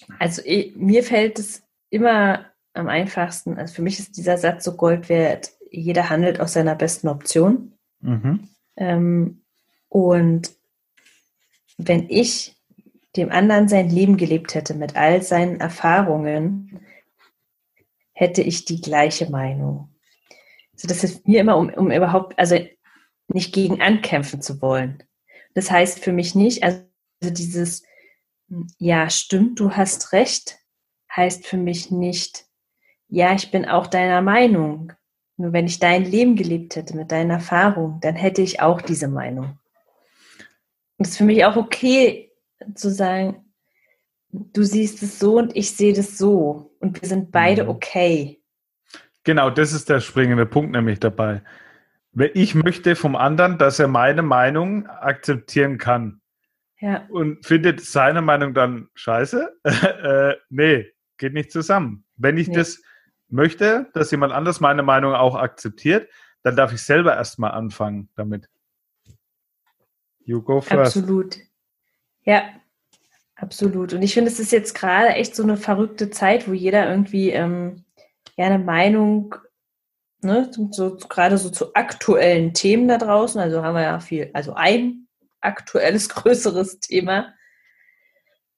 Noch 0.08 0.18
also 0.18 0.42
ich, 0.44 0.74
mir 0.74 1.04
fällt 1.04 1.38
es 1.38 1.62
immer 1.90 2.46
am 2.72 2.88
einfachsten, 2.88 3.56
also 3.56 3.72
für 3.72 3.82
mich 3.82 4.00
ist 4.00 4.16
dieser 4.16 4.36
Satz 4.36 4.64
so 4.64 4.76
Gold 4.76 5.08
wert, 5.08 5.52
jeder 5.70 6.10
handelt 6.10 6.40
aus 6.40 6.54
seiner 6.54 6.74
besten 6.74 7.06
Option. 7.06 7.77
Mhm. 8.00 8.48
Ähm, 8.76 9.42
und 9.88 10.52
wenn 11.76 12.08
ich 12.08 12.56
dem 13.16 13.30
anderen 13.30 13.68
sein 13.68 13.88
Leben 13.88 14.16
gelebt 14.16 14.54
hätte 14.54 14.74
mit 14.74 14.96
all 14.96 15.22
seinen 15.22 15.60
Erfahrungen, 15.60 16.80
hätte 18.12 18.42
ich 18.42 18.64
die 18.64 18.80
gleiche 18.80 19.30
Meinung. 19.30 19.94
Also 20.72 20.88
das 20.88 21.04
ist 21.04 21.26
mir 21.26 21.40
immer, 21.40 21.56
um, 21.56 21.70
um 21.70 21.90
überhaupt, 21.90 22.38
also 22.38 22.56
nicht 23.28 23.52
gegen 23.52 23.80
ankämpfen 23.80 24.42
zu 24.42 24.60
wollen. 24.60 25.02
Das 25.54 25.70
heißt 25.70 25.98
für 26.00 26.12
mich 26.12 26.34
nicht, 26.34 26.62
also 26.62 26.82
dieses, 27.22 27.82
ja, 28.78 29.10
stimmt, 29.10 29.60
du 29.60 29.72
hast 29.72 30.12
recht, 30.12 30.58
heißt 31.14 31.46
für 31.46 31.56
mich 31.56 31.90
nicht, 31.90 32.46
ja, 33.08 33.34
ich 33.34 33.50
bin 33.50 33.64
auch 33.64 33.86
deiner 33.86 34.22
Meinung. 34.22 34.92
Nur 35.38 35.52
wenn 35.52 35.66
ich 35.66 35.78
dein 35.78 36.04
Leben 36.04 36.34
gelebt 36.34 36.74
hätte 36.74 36.96
mit 36.96 37.12
deinen 37.12 37.30
Erfahrungen, 37.30 38.00
dann 38.00 38.16
hätte 38.16 38.42
ich 38.42 38.60
auch 38.60 38.82
diese 38.82 39.06
Meinung. 39.06 39.56
Und 40.96 41.06
es 41.06 41.10
ist 41.10 41.18
für 41.18 41.24
mich 41.24 41.44
auch 41.44 41.56
okay 41.56 42.32
zu 42.74 42.90
sagen, 42.90 43.44
du 44.30 44.64
siehst 44.64 45.00
es 45.02 45.20
so 45.20 45.38
und 45.38 45.56
ich 45.56 45.76
sehe 45.76 45.92
das 45.92 46.18
so. 46.18 46.74
Und 46.80 47.00
wir 47.00 47.08
sind 47.08 47.30
beide 47.30 47.64
mhm. 47.64 47.70
okay. 47.70 48.42
Genau, 49.22 49.48
das 49.48 49.72
ist 49.72 49.88
der 49.88 50.00
springende 50.00 50.44
Punkt 50.44 50.72
nämlich 50.72 50.98
dabei. 50.98 51.42
Ich 52.34 52.56
möchte 52.56 52.96
vom 52.96 53.14
anderen, 53.14 53.58
dass 53.58 53.78
er 53.78 53.86
meine 53.86 54.22
Meinung 54.22 54.88
akzeptieren 54.88 55.78
kann. 55.78 56.20
Ja. 56.80 57.06
Und 57.10 57.46
findet 57.46 57.80
seine 57.80 58.22
Meinung 58.22 58.54
dann 58.54 58.88
scheiße? 58.94 59.56
äh, 59.64 60.34
nee, 60.48 60.86
geht 61.16 61.34
nicht 61.34 61.52
zusammen. 61.52 62.04
Wenn 62.16 62.38
ich 62.38 62.48
nee. 62.48 62.54
das 62.54 62.82
möchte, 63.28 63.88
dass 63.94 64.10
jemand 64.10 64.32
anders 64.32 64.60
meine 64.60 64.82
Meinung 64.82 65.14
auch 65.14 65.34
akzeptiert, 65.34 66.08
dann 66.42 66.56
darf 66.56 66.72
ich 66.72 66.82
selber 66.82 67.14
erstmal 67.16 67.52
anfangen 67.52 68.08
damit. 68.14 68.48
You 70.24 70.42
go 70.42 70.60
first. 70.60 70.96
Absolut. 70.96 71.38
Ja, 72.24 72.42
absolut. 73.36 73.94
Und 73.94 74.02
ich 74.02 74.14
finde, 74.14 74.30
es 74.30 74.38
ist 74.38 74.52
jetzt 74.52 74.74
gerade 74.74 75.08
echt 75.08 75.34
so 75.34 75.42
eine 75.42 75.56
verrückte 75.56 76.10
Zeit, 76.10 76.48
wo 76.48 76.52
jeder 76.52 76.88
irgendwie 76.90 77.30
ähm, 77.30 77.84
ja 78.36 78.46
eine 78.46 78.58
Meinung, 78.58 79.34
ne, 80.20 80.50
so, 80.70 80.96
gerade 80.96 81.38
so 81.38 81.50
zu 81.50 81.74
aktuellen 81.74 82.52
Themen 82.52 82.88
da 82.88 82.98
draußen, 82.98 83.40
also 83.40 83.62
haben 83.62 83.74
wir 83.74 83.82
ja 83.82 84.00
viel, 84.00 84.30
also 84.34 84.54
ein 84.54 85.08
aktuelles, 85.40 86.08
größeres 86.10 86.80
Thema. 86.80 87.34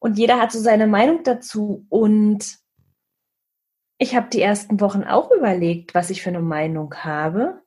Und 0.00 0.18
jeder 0.18 0.40
hat 0.40 0.50
so 0.50 0.58
seine 0.58 0.86
Meinung 0.86 1.22
dazu. 1.24 1.86
Und 1.88 2.58
ich 4.00 4.16
habe 4.16 4.30
die 4.30 4.40
ersten 4.40 4.80
Wochen 4.80 5.04
auch 5.04 5.30
überlegt, 5.30 5.94
was 5.94 6.08
ich 6.08 6.22
für 6.22 6.30
eine 6.30 6.40
Meinung 6.40 6.94
habe, 6.94 7.62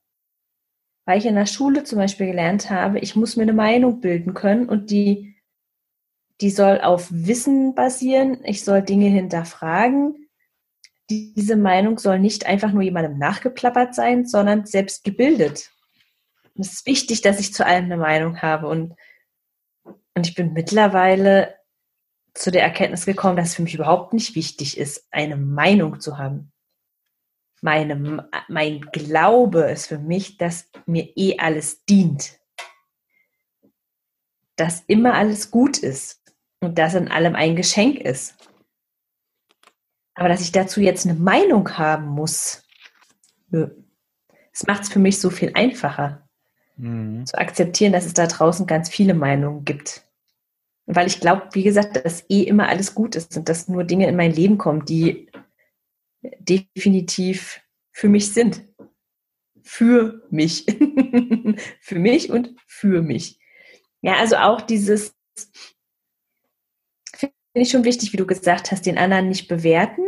weil 1.05 1.19
ich 1.19 1.27
in 1.27 1.35
der 1.35 1.45
Schule 1.45 1.83
zum 1.83 1.99
Beispiel 1.99 2.25
gelernt 2.25 2.71
habe, 2.71 2.99
ich 2.99 3.15
muss 3.15 3.35
mir 3.35 3.43
eine 3.43 3.53
Meinung 3.53 4.01
bilden 4.01 4.33
können 4.33 4.67
und 4.67 4.89
die, 4.89 5.35
die 6.41 6.49
soll 6.49 6.81
auf 6.81 7.07
Wissen 7.11 7.75
basieren. 7.75 8.39
Ich 8.45 8.65
soll 8.65 8.81
Dinge 8.81 9.09
hinterfragen. 9.09 10.27
Diese 11.09 11.55
Meinung 11.55 11.99
soll 11.99 12.17
nicht 12.17 12.47
einfach 12.47 12.71
nur 12.71 12.81
jemandem 12.81 13.19
nachgeplappert 13.19 13.93
sein, 13.93 14.25
sondern 14.25 14.65
selbst 14.65 15.03
gebildet. 15.03 15.69
es 16.57 16.73
ist 16.73 16.87
wichtig, 16.87 17.21
dass 17.21 17.39
ich 17.39 17.53
zu 17.53 17.63
allem 17.63 17.85
eine 17.85 17.97
Meinung 17.97 18.41
habe 18.41 18.67
und 18.67 18.95
und 20.15 20.27
ich 20.27 20.35
bin 20.35 20.53
mittlerweile 20.53 21.55
zu 22.33 22.51
der 22.51 22.63
Erkenntnis 22.63 23.05
gekommen, 23.05 23.37
dass 23.37 23.49
es 23.49 23.55
für 23.55 23.61
mich 23.61 23.75
überhaupt 23.75 24.13
nicht 24.13 24.35
wichtig 24.35 24.77
ist, 24.77 25.07
eine 25.11 25.37
Meinung 25.37 25.99
zu 25.99 26.17
haben. 26.17 26.51
Meine, 27.61 28.27
mein 28.49 28.81
Glaube 28.91 29.61
ist 29.71 29.87
für 29.87 29.99
mich, 29.99 30.37
dass 30.37 30.69
mir 30.85 31.15
eh 31.15 31.37
alles 31.37 31.85
dient. 31.85 32.39
Dass 34.57 34.83
immer 34.87 35.13
alles 35.13 35.49
gut 35.49 35.77
ist 35.77 36.21
und 36.59 36.77
dass 36.77 36.93
in 36.93 37.09
allem 37.09 37.35
ein 37.35 37.55
Geschenk 37.55 37.99
ist. 37.99 38.35
Aber 40.15 40.29
dass 40.29 40.41
ich 40.41 40.51
dazu 40.51 40.81
jetzt 40.81 41.05
eine 41.05 41.17
Meinung 41.17 41.77
haben 41.77 42.07
muss, 42.07 42.63
das 43.49 44.67
macht 44.67 44.83
es 44.83 44.89
für 44.89 44.99
mich 44.99 45.19
so 45.19 45.29
viel 45.29 45.51
einfacher 45.53 46.27
mhm. 46.77 47.25
zu 47.25 47.37
akzeptieren, 47.37 47.93
dass 47.93 48.05
es 48.05 48.13
da 48.13 48.27
draußen 48.27 48.67
ganz 48.67 48.89
viele 48.89 49.13
Meinungen 49.13 49.65
gibt. 49.65 50.03
Weil 50.85 51.07
ich 51.07 51.19
glaube, 51.19 51.49
wie 51.53 51.63
gesagt, 51.63 52.03
dass 52.03 52.29
eh 52.29 52.43
immer 52.43 52.67
alles 52.67 52.93
gut 52.93 53.15
ist 53.15 53.37
und 53.37 53.47
dass 53.47 53.67
nur 53.67 53.83
Dinge 53.83 54.07
in 54.07 54.15
mein 54.15 54.33
Leben 54.33 54.57
kommen, 54.57 54.85
die 54.85 55.29
definitiv 56.39 57.61
für 57.91 58.09
mich 58.09 58.33
sind. 58.33 58.63
Für 59.61 60.21
mich. 60.29 60.65
für 61.79 61.99
mich 61.99 62.29
und 62.29 62.55
für 62.67 63.01
mich. 63.01 63.39
Ja, 64.01 64.15
also 64.17 64.35
auch 64.35 64.61
dieses, 64.61 65.15
finde 67.13 67.33
ich 67.53 67.69
schon 67.69 67.85
wichtig, 67.85 68.11
wie 68.11 68.17
du 68.17 68.25
gesagt 68.25 68.71
hast, 68.71 68.85
den 68.85 68.97
anderen 68.97 69.29
nicht 69.29 69.47
bewerten, 69.47 70.03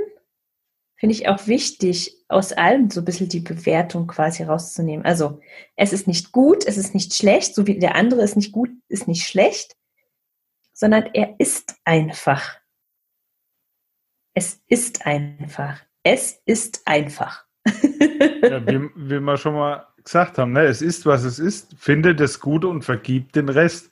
finde 0.97 1.13
ich 1.13 1.27
auch 1.29 1.47
wichtig, 1.47 2.17
aus 2.27 2.51
allem 2.51 2.89
so 2.89 3.01
ein 3.01 3.05
bisschen 3.05 3.29
die 3.29 3.39
Bewertung 3.39 4.07
quasi 4.07 4.43
rauszunehmen. 4.43 5.05
Also 5.05 5.39
es 5.75 5.93
ist 5.93 6.07
nicht 6.07 6.31
gut, 6.31 6.65
es 6.65 6.77
ist 6.77 6.93
nicht 6.93 7.13
schlecht, 7.13 7.53
so 7.53 7.67
wie 7.67 7.77
der 7.77 7.95
andere 7.95 8.23
ist 8.23 8.35
nicht 8.35 8.51
gut, 8.51 8.69
ist 8.89 9.07
nicht 9.07 9.27
schlecht, 9.27 9.75
sondern 10.75 11.05
er 11.13 11.39
ist 11.39 11.75
einfach. 11.85 12.59
Es 14.35 14.61
ist 14.67 15.07
einfach. 15.07 15.81
Es 16.03 16.41
ist 16.45 16.81
einfach. 16.85 17.45
ja, 17.65 18.67
wie, 18.67 18.89
wie 18.95 19.19
wir 19.19 19.37
schon 19.37 19.55
mal 19.55 19.87
gesagt 20.03 20.37
haben, 20.37 20.51
ne? 20.51 20.65
es 20.65 20.83
ist, 20.83 21.07
was 21.07 21.23
es 21.23 21.39
ist, 21.39 21.73
finde 21.79 22.13
das 22.13 22.39
Gute 22.39 22.67
und 22.67 22.83
vergib 22.83 23.31
den 23.31 23.49
Rest. 23.49 23.91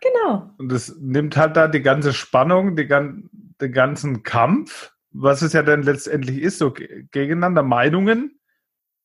Genau. 0.00 0.50
Und 0.56 0.70
das 0.70 0.96
nimmt 0.98 1.36
halt 1.36 1.56
da 1.56 1.68
die 1.68 1.82
ganze 1.82 2.14
Spannung, 2.14 2.74
die, 2.76 2.88
den 2.88 3.72
ganzen 3.72 4.22
Kampf, 4.22 4.92
was 5.10 5.42
es 5.42 5.52
ja 5.52 5.62
dann 5.62 5.82
letztendlich 5.82 6.38
ist, 6.38 6.58
so 6.58 6.72
gegeneinander 6.72 7.62
Meinungen. 7.62 8.40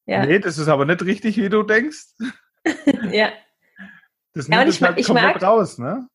Ja. 0.05 0.25
Nee, 0.25 0.39
das 0.39 0.57
ist 0.57 0.69
aber 0.69 0.85
nicht 0.85 1.03
richtig, 1.03 1.35
wie 1.37 1.49
du 1.49 1.63
denkst. 1.63 2.05
ja. 3.11 3.31
Das 4.33 4.47
nimmt 4.47 4.61
ja, 4.61 4.69
ich, 4.69 4.81
halt 4.81 4.99
ich 4.99 5.07
komplett 5.07 5.41
mag, 5.41 5.43
raus, 5.43 5.77
ne? 5.79 6.07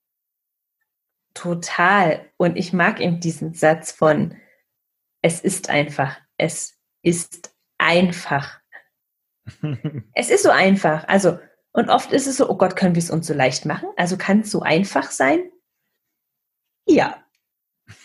Total. 1.34 2.30
Und 2.36 2.56
ich 2.56 2.72
mag 2.72 3.00
eben 3.00 3.20
diesen 3.20 3.54
Satz 3.54 3.92
von, 3.92 4.36
es 5.22 5.40
ist 5.40 5.70
einfach, 5.70 6.16
es 6.36 6.78
ist 7.02 7.54
einfach. 7.78 8.60
es 10.14 10.30
ist 10.30 10.42
so 10.42 10.50
einfach. 10.50 11.06
Also, 11.08 11.38
und 11.72 11.88
oft 11.88 12.12
ist 12.12 12.26
es 12.26 12.36
so, 12.36 12.50
oh 12.50 12.56
Gott, 12.56 12.76
können 12.76 12.94
wir 12.94 13.02
es 13.02 13.10
uns 13.10 13.26
so 13.26 13.34
leicht 13.34 13.64
machen? 13.64 13.88
Also 13.96 14.16
kann 14.16 14.40
es 14.40 14.50
so 14.50 14.60
einfach 14.60 15.10
sein? 15.10 15.50
Ja. 16.86 17.24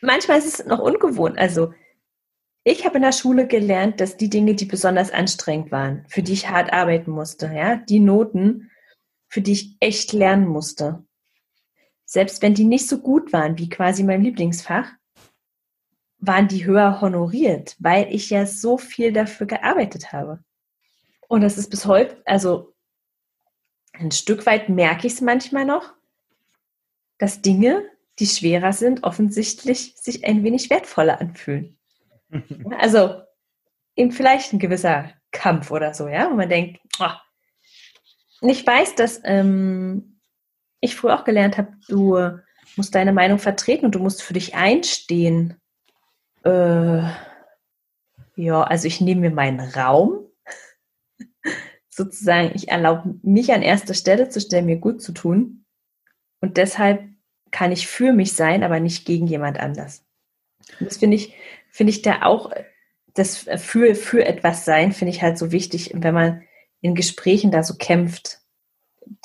Manchmal 0.00 0.38
ist 0.38 0.60
es 0.60 0.66
noch 0.66 0.78
ungewohnt. 0.78 1.38
Also, 1.38 1.74
ich 2.64 2.84
habe 2.84 2.96
in 2.96 3.02
der 3.02 3.12
Schule 3.12 3.46
gelernt, 3.46 4.00
dass 4.00 4.16
die 4.16 4.30
Dinge, 4.30 4.54
die 4.54 4.66
besonders 4.66 5.10
anstrengend 5.10 5.72
waren, 5.72 6.04
für 6.08 6.22
die 6.22 6.34
ich 6.34 6.48
hart 6.48 6.72
arbeiten 6.72 7.10
musste, 7.10 7.46
ja, 7.46 7.76
die 7.76 8.00
Noten, 8.00 8.70
für 9.28 9.40
die 9.40 9.52
ich 9.52 9.76
echt 9.80 10.12
lernen 10.12 10.46
musste, 10.46 11.04
selbst 12.08 12.40
wenn 12.40 12.54
die 12.54 12.64
nicht 12.64 12.88
so 12.88 13.00
gut 13.00 13.34
waren 13.34 13.58
wie 13.58 13.68
quasi 13.68 14.02
mein 14.02 14.22
Lieblingsfach, 14.22 14.88
waren 16.20 16.48
die 16.48 16.64
höher 16.64 17.02
honoriert, 17.02 17.76
weil 17.78 18.12
ich 18.12 18.30
ja 18.30 18.46
so 18.46 18.78
viel 18.78 19.12
dafür 19.12 19.46
gearbeitet 19.46 20.10
habe. 20.10 20.42
Und 21.28 21.42
das 21.42 21.58
ist 21.58 21.68
bis 21.68 21.84
heute, 21.84 22.16
also 22.24 22.74
ein 23.92 24.10
Stück 24.10 24.46
weit 24.46 24.70
merke 24.70 25.06
ich 25.06 25.12
es 25.12 25.20
manchmal 25.20 25.66
noch, 25.66 25.92
dass 27.18 27.42
Dinge, 27.42 27.84
die 28.18 28.26
schwerer 28.26 28.72
sind, 28.72 29.04
offensichtlich 29.04 29.94
sich 29.96 30.24
ein 30.24 30.42
wenig 30.42 30.70
wertvoller 30.70 31.20
anfühlen. 31.20 31.78
Also 32.78 33.22
eben 33.96 34.12
vielleicht 34.12 34.52
ein 34.52 34.58
gewisser 34.58 35.12
Kampf 35.30 35.70
oder 35.70 35.92
so, 35.92 36.08
ja, 36.08 36.30
wo 36.30 36.34
man 36.34 36.48
denkt, 36.48 36.80
oh. 37.00 37.10
und 38.40 38.48
ich 38.48 38.66
weiß, 38.66 38.94
dass 38.94 39.20
ähm, 39.24 40.17
ich 40.80 40.96
früher 40.96 41.18
auch 41.18 41.24
gelernt 41.24 41.58
habe, 41.58 41.72
du 41.88 42.38
musst 42.76 42.94
deine 42.94 43.12
Meinung 43.12 43.38
vertreten 43.38 43.86
und 43.86 43.94
du 43.94 43.98
musst 43.98 44.22
für 44.22 44.34
dich 44.34 44.54
einstehen. 44.54 45.60
Äh, 46.44 47.02
ja, 48.36 48.62
also 48.62 48.86
ich 48.86 49.00
nehme 49.00 49.22
mir 49.22 49.30
meinen 49.30 49.60
Raum. 49.60 50.26
Sozusagen, 51.90 52.52
ich 52.54 52.68
erlaube 52.68 53.16
mich 53.22 53.52
an 53.52 53.62
erster 53.62 53.94
Stelle 53.94 54.28
zu 54.28 54.40
stellen, 54.40 54.66
mir 54.66 54.78
gut 54.78 55.02
zu 55.02 55.12
tun. 55.12 55.64
Und 56.40 56.56
deshalb 56.56 57.02
kann 57.50 57.72
ich 57.72 57.88
für 57.88 58.12
mich 58.12 58.34
sein, 58.34 58.62
aber 58.62 58.78
nicht 58.78 59.04
gegen 59.04 59.26
jemand 59.26 59.58
anders. 59.58 60.04
Und 60.78 60.86
das 60.86 60.98
finde 60.98 61.16
ich, 61.16 61.34
finde 61.70 61.90
ich 61.90 62.02
da 62.02 62.22
auch, 62.22 62.52
das 63.14 63.38
für, 63.56 63.96
für 63.96 64.24
etwas 64.24 64.64
sein, 64.64 64.92
finde 64.92 65.10
ich 65.10 65.22
halt 65.22 65.38
so 65.38 65.50
wichtig, 65.50 65.90
wenn 65.94 66.14
man 66.14 66.42
in 66.80 66.94
Gesprächen 66.94 67.50
da 67.50 67.64
so 67.64 67.74
kämpft. 67.74 68.40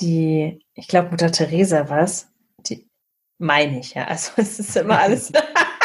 Die, 0.00 0.64
ich 0.74 0.88
glaube, 0.88 1.10
Mutter 1.10 1.30
Teresa 1.30 1.88
war 1.88 2.02
es, 2.02 2.30
die 2.66 2.88
meine 3.38 3.80
ich, 3.80 3.94
ja. 3.94 4.06
Also 4.06 4.32
es 4.36 4.58
ist 4.58 4.76
immer 4.76 5.00
alles, 5.00 5.32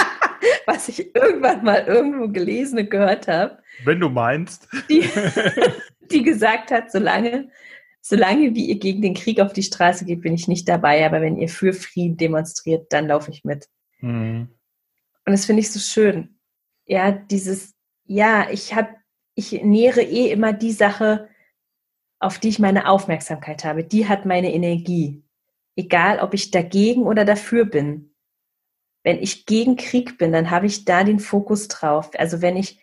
was 0.65 0.89
ich 0.89 1.15
irgendwann 1.15 1.63
mal 1.63 1.86
irgendwo 1.86 2.27
gelesen 2.27 2.79
und 2.79 2.89
gehört 2.89 3.27
habe. 3.27 3.62
Wenn 3.84 4.00
du 4.00 4.10
meinst. 4.10 4.68
Die, 4.89 5.10
die 6.12 6.24
gesagt 6.24 6.72
hat, 6.72 6.91
solange, 6.91 7.50
solange 8.01 8.55
wie 8.55 8.66
ihr 8.66 8.79
gegen 8.79 9.01
den 9.01 9.14
Krieg 9.14 9.40
auf 9.40 9.53
die 9.53 9.64
Straße 9.64 10.05
geht, 10.05 10.22
bin 10.22 10.33
ich 10.33 10.48
nicht 10.48 10.68
dabei, 10.68 11.05
aber 11.05 11.22
wenn 11.22 11.38
ihr 11.38 11.50
für 11.50 11.74
Frieden 11.74 12.18
demonstriert, 12.18 12.92
dann 12.92 13.07
laufe 13.07 13.31
ich 13.31 13.44
mit. 13.44 13.68
Mhm. 14.00 14.50
Und 15.25 15.31
das 15.31 15.46
finde 15.46 15.62
ich 15.62 15.72
so 15.72 15.79
schön. 15.79 16.40
Ja, 16.85 17.12
dieses, 17.12 17.75
ja, 18.05 18.50
ich 18.50 18.74
habe, 18.74 18.90
ich 19.35 19.51
nähere 19.64 20.01
eh 20.01 20.31
immer 20.31 20.53
die 20.53 20.72
Sache, 20.72 21.29
auf 22.20 22.38
die 22.38 22.50
ich 22.50 22.60
meine 22.60 22.90
Aufmerksamkeit 22.90 23.64
habe. 23.64 23.84
Die 23.84 24.08
hat 24.08 24.25
meine 24.25 24.53
Energie. 24.53 25.24
Egal, 25.75 26.20
ob 26.20 26.34
ich 26.34 26.51
dagegen 26.51 27.03
oder 27.03 27.24
dafür 27.24 27.66
bin. 27.66 28.14
Wenn 29.03 29.18
ich 29.18 29.46
gegen 29.46 29.77
Krieg 29.77 30.18
bin, 30.18 30.34
dann 30.34 30.51
habe 30.51 30.66
ich 30.66 30.84
da 30.84 31.03
den 31.05 31.20
Fokus 31.20 31.70
drauf. 31.70 32.12
Also 32.18 32.42
wenn 32.42 32.58
ich 32.58 32.82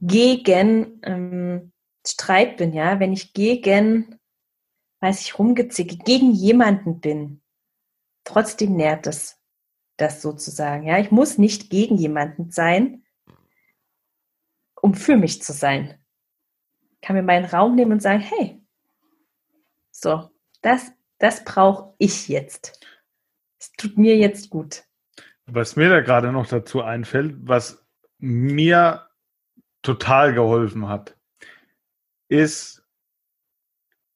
gegen 0.00 1.00
ähm, 1.04 1.72
Streit 2.04 2.56
bin, 2.56 2.72
ja, 2.72 2.98
wenn 2.98 3.12
ich 3.12 3.32
gegen, 3.32 4.18
weiß 5.00 5.20
ich, 5.20 5.38
rumgezicke, 5.38 5.96
gegen 5.98 6.32
jemanden 6.32 7.00
bin, 7.00 7.40
trotzdem 8.24 8.74
nährt 8.74 9.06
es 9.06 9.40
das 9.96 10.20
sozusagen. 10.20 10.84
Ja, 10.84 10.98
ich 10.98 11.12
muss 11.12 11.38
nicht 11.38 11.70
gegen 11.70 11.96
jemanden 11.96 12.50
sein, 12.50 13.04
um 14.80 14.94
für 14.94 15.16
mich 15.16 15.40
zu 15.40 15.52
sein. 15.52 15.98
Ich 16.94 17.00
kann 17.00 17.14
mir 17.14 17.22
meinen 17.22 17.44
Raum 17.44 17.76
nehmen 17.76 17.92
und 17.92 18.02
sagen, 18.02 18.20
hey, 18.20 18.63
so, 20.04 20.30
das, 20.62 20.92
das 21.18 21.44
brauche 21.44 21.94
ich 21.98 22.28
jetzt. 22.28 22.80
Es 23.58 23.72
tut 23.72 23.98
mir 23.98 24.16
jetzt 24.16 24.50
gut. 24.50 24.84
Was 25.46 25.76
mir 25.76 25.88
da 25.88 26.00
gerade 26.00 26.30
noch 26.30 26.46
dazu 26.46 26.82
einfällt, 26.82 27.34
was 27.40 27.84
mir 28.18 29.08
total 29.82 30.32
geholfen 30.32 30.88
hat, 30.88 31.16
ist 32.28 32.86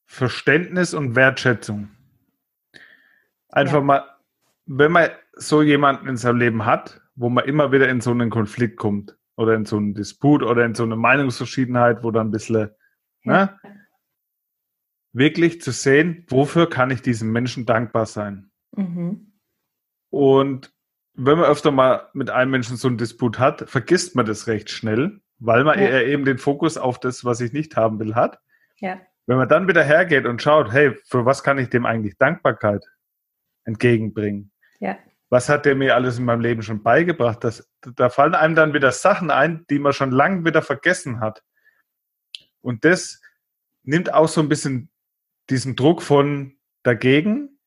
Verständnis 0.05 0.93
und 0.93 1.15
Wertschätzung. 1.15 1.89
Einfach 3.49 3.75
ja. 3.75 3.81
mal, 3.81 4.15
wenn 4.65 4.91
man 4.91 5.09
so 5.33 5.61
jemanden 5.61 6.07
in 6.07 6.17
seinem 6.17 6.37
Leben 6.37 6.65
hat, 6.65 7.01
wo 7.15 7.29
man 7.29 7.45
immer 7.45 7.71
wieder 7.71 7.89
in 7.89 8.01
so 8.01 8.11
einen 8.11 8.29
Konflikt 8.29 8.77
kommt 8.77 9.17
oder 9.35 9.55
in 9.55 9.65
so 9.65 9.77
einen 9.77 9.93
Disput 9.93 10.43
oder 10.43 10.65
in 10.65 10.75
so 10.75 10.83
eine 10.83 10.95
Meinungsverschiedenheit, 10.95 12.03
wo 12.03 12.11
dann 12.11 12.27
ein 12.27 12.31
bisschen, 12.31 12.69
ne, 13.23 13.59
wirklich 15.11 15.61
zu 15.61 15.71
sehen, 15.71 16.25
wofür 16.29 16.69
kann 16.69 16.91
ich 16.91 17.01
diesem 17.01 17.31
Menschen 17.31 17.65
dankbar 17.65 18.05
sein. 18.05 18.51
Mhm. 18.75 19.33
Und 20.09 20.73
wenn 21.13 21.37
man 21.37 21.49
öfter 21.49 21.71
mal 21.71 22.09
mit 22.13 22.29
einem 22.29 22.51
Menschen 22.51 22.77
so 22.77 22.87
einen 22.87 22.97
Disput 22.97 23.39
hat, 23.39 23.69
vergisst 23.69 24.15
man 24.15 24.25
das 24.25 24.47
recht 24.47 24.69
schnell, 24.69 25.21
weil 25.37 25.63
man 25.63 25.79
ja. 25.79 26.01
eben 26.01 26.25
den 26.25 26.37
Fokus 26.37 26.77
auf 26.77 26.99
das, 26.99 27.25
was 27.25 27.41
ich 27.41 27.51
nicht 27.51 27.75
haben 27.75 27.99
will, 27.99 28.15
hat. 28.15 28.39
Ja. 28.77 28.99
Wenn 29.25 29.37
man 29.37 29.49
dann 29.49 29.67
wieder 29.67 29.83
hergeht 29.83 30.25
und 30.25 30.41
schaut, 30.41 30.71
hey, 30.71 30.95
für 31.05 31.25
was 31.25 31.43
kann 31.43 31.57
ich 31.57 31.69
dem 31.69 31.85
eigentlich 31.85 32.17
Dankbarkeit 32.17 32.85
entgegenbringen? 33.65 34.51
Ja 34.79 34.97
was 35.29 35.47
hat 35.47 35.65
der 35.65 35.75
mir 35.75 35.95
alles 35.95 36.17
in 36.17 36.25
meinem 36.25 36.41
Leben 36.41 36.63
schon 36.63 36.83
beigebracht? 36.83 37.43
Das, 37.43 37.69
da 37.81 38.09
fallen 38.09 38.35
einem 38.35 38.55
dann 38.55 38.73
wieder 38.73 38.91
Sachen 38.91 39.29
ein, 39.29 39.65
die 39.69 39.79
man 39.79 39.93
schon 39.93 40.11
lange 40.11 40.43
wieder 40.43 40.61
vergessen 40.61 41.19
hat. 41.19 41.43
Und 42.61 42.83
das 42.83 43.21
nimmt 43.83 44.13
auch 44.13 44.27
so 44.27 44.41
ein 44.41 44.49
bisschen 44.49 44.89
diesen 45.49 45.75
Druck 45.75 46.01
von 46.01 46.57
dagegen, 46.83 47.59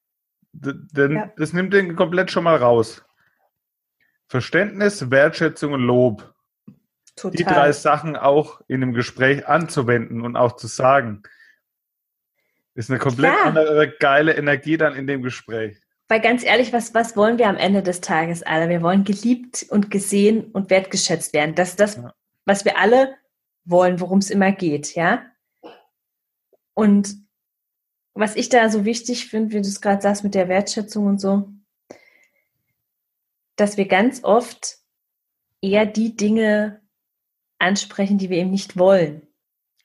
denn 0.52 1.12
ja. 1.12 1.32
das 1.36 1.52
nimmt 1.52 1.72
den 1.72 1.96
komplett 1.96 2.30
schon 2.30 2.44
mal 2.44 2.56
raus. 2.56 3.04
Verständnis, 4.28 5.10
Wertschätzung 5.10 5.72
und 5.72 5.82
Lob. 5.82 6.34
Total. 7.16 7.36
Die 7.36 7.44
drei 7.44 7.72
Sachen 7.72 8.16
auch 8.16 8.62
in 8.68 8.82
einem 8.82 8.94
Gespräch 8.94 9.46
anzuwenden 9.46 10.22
und 10.22 10.36
auch 10.36 10.56
zu 10.56 10.66
sagen. 10.66 11.22
Ist 12.74 12.88
eine 12.88 12.98
komplett 12.98 13.34
ja. 13.34 13.44
andere 13.44 13.92
geile 13.98 14.34
Energie 14.34 14.78
dann 14.78 14.94
in 14.94 15.06
dem 15.06 15.22
Gespräch. 15.22 15.78
Weil 16.08 16.20
ganz 16.20 16.42
ehrlich, 16.44 16.72
was, 16.72 16.94
was 16.94 17.16
wollen 17.16 17.38
wir 17.38 17.48
am 17.48 17.56
Ende 17.56 17.82
des 17.82 18.00
Tages 18.00 18.42
alle? 18.42 18.68
Wir 18.68 18.82
wollen 18.82 19.04
geliebt 19.04 19.66
und 19.68 19.90
gesehen 19.90 20.50
und 20.52 20.70
wertgeschätzt 20.70 21.34
werden. 21.34 21.54
Das 21.54 21.70
ist 21.70 21.80
das, 21.80 21.96
ja. 21.96 22.14
was 22.46 22.64
wir 22.64 22.78
alle 22.78 23.14
wollen, 23.64 24.00
worum 24.00 24.18
es 24.18 24.30
immer 24.30 24.52
geht, 24.52 24.94
ja? 24.94 25.22
Und 26.74 27.21
was 28.14 28.37
ich 28.37 28.48
da 28.48 28.68
so 28.68 28.85
wichtig 28.85 29.29
finde, 29.29 29.51
wie 29.51 29.62
du 29.62 29.68
es 29.68 29.81
gerade 29.81 30.03
sagst 30.03 30.25
mit 30.25 30.35
der 30.35 30.48
Wertschätzung 30.48 31.07
und 31.07 31.20
so, 31.20 31.48
dass 33.57 33.77
wir 33.77 33.87
ganz 33.87 34.22
oft 34.25 34.79
eher 35.61 35.87
die 35.87 36.16
Dinge 36.16 36.81
ansprechen, 37.59 38.18
die 38.18 38.29
wir 38.29 38.38
eben 38.38 38.51
nicht 38.51 38.77
wollen. 38.77 39.27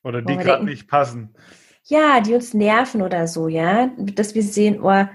Oder 0.04 0.22
die 0.22 0.36
gerade 0.36 0.66
nicht 0.66 0.88
passen. 0.88 1.36
Ja, 1.84 2.22
die 2.22 2.34
uns 2.34 2.54
nerven 2.54 3.02
oder 3.02 3.28
so, 3.28 3.48
ja. 3.48 3.88
Dass 3.98 4.36
wir 4.36 4.44
sehen, 4.44 4.82
oh, 4.82 5.06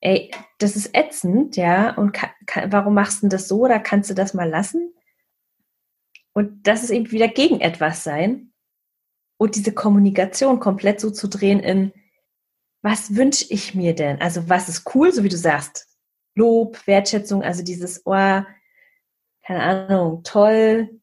ey, 0.00 0.30
das 0.58 0.76
ist 0.76 0.94
ätzend, 0.96 1.56
ja, 1.56 1.96
und 1.96 2.12
kann, 2.12 2.30
kann, 2.46 2.70
warum 2.70 2.94
machst 2.94 3.22
du 3.22 3.28
das 3.28 3.48
so 3.48 3.60
oder 3.60 3.80
kannst 3.80 4.10
du 4.10 4.14
das 4.14 4.34
mal 4.34 4.48
lassen? 4.48 4.92
Und 6.32 6.66
das 6.66 6.82
ist 6.82 6.90
eben 6.90 7.10
wieder 7.10 7.28
gegen 7.28 7.60
etwas 7.60 8.04
sein 8.04 8.52
und 9.36 9.54
diese 9.56 9.72
Kommunikation 9.72 10.60
komplett 10.60 11.00
so 11.00 11.10
zu 11.10 11.28
drehen 11.28 11.60
in, 11.60 11.92
was 12.82 13.14
wünsche 13.14 13.46
ich 13.48 13.74
mir 13.74 13.94
denn? 13.94 14.20
Also 14.20 14.48
was 14.48 14.68
ist 14.68 14.94
cool, 14.94 15.12
so 15.12 15.22
wie 15.24 15.28
du 15.28 15.36
sagst, 15.36 15.88
Lob, 16.34 16.86
Wertschätzung, 16.86 17.42
also 17.42 17.62
dieses, 17.62 18.02
oh, 18.04 18.12
keine 18.12 19.62
Ahnung, 19.62 20.22
toll, 20.24 21.00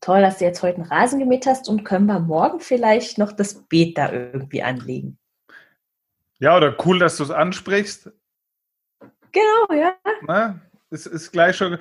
toll, 0.00 0.20
dass 0.20 0.38
du 0.38 0.44
jetzt 0.44 0.62
heute 0.62 0.78
einen 0.78 0.90
Rasen 0.90 1.18
gemäht 1.18 1.46
hast 1.46 1.68
und 1.68 1.84
können 1.84 2.06
wir 2.06 2.18
morgen 2.18 2.60
vielleicht 2.60 3.18
noch 3.18 3.32
das 3.32 3.62
Beet 3.68 3.96
da 3.96 4.12
irgendwie 4.12 4.62
anlegen. 4.62 5.18
Ja, 6.38 6.56
oder 6.56 6.76
cool, 6.84 6.98
dass 6.98 7.16
du 7.18 7.22
es 7.22 7.30
ansprichst. 7.30 8.10
Genau, 9.30 9.72
ja. 9.72 9.94
Na, 10.22 10.60
es 10.90 11.06
ist 11.06 11.30
gleich 11.30 11.56
schon. 11.56 11.78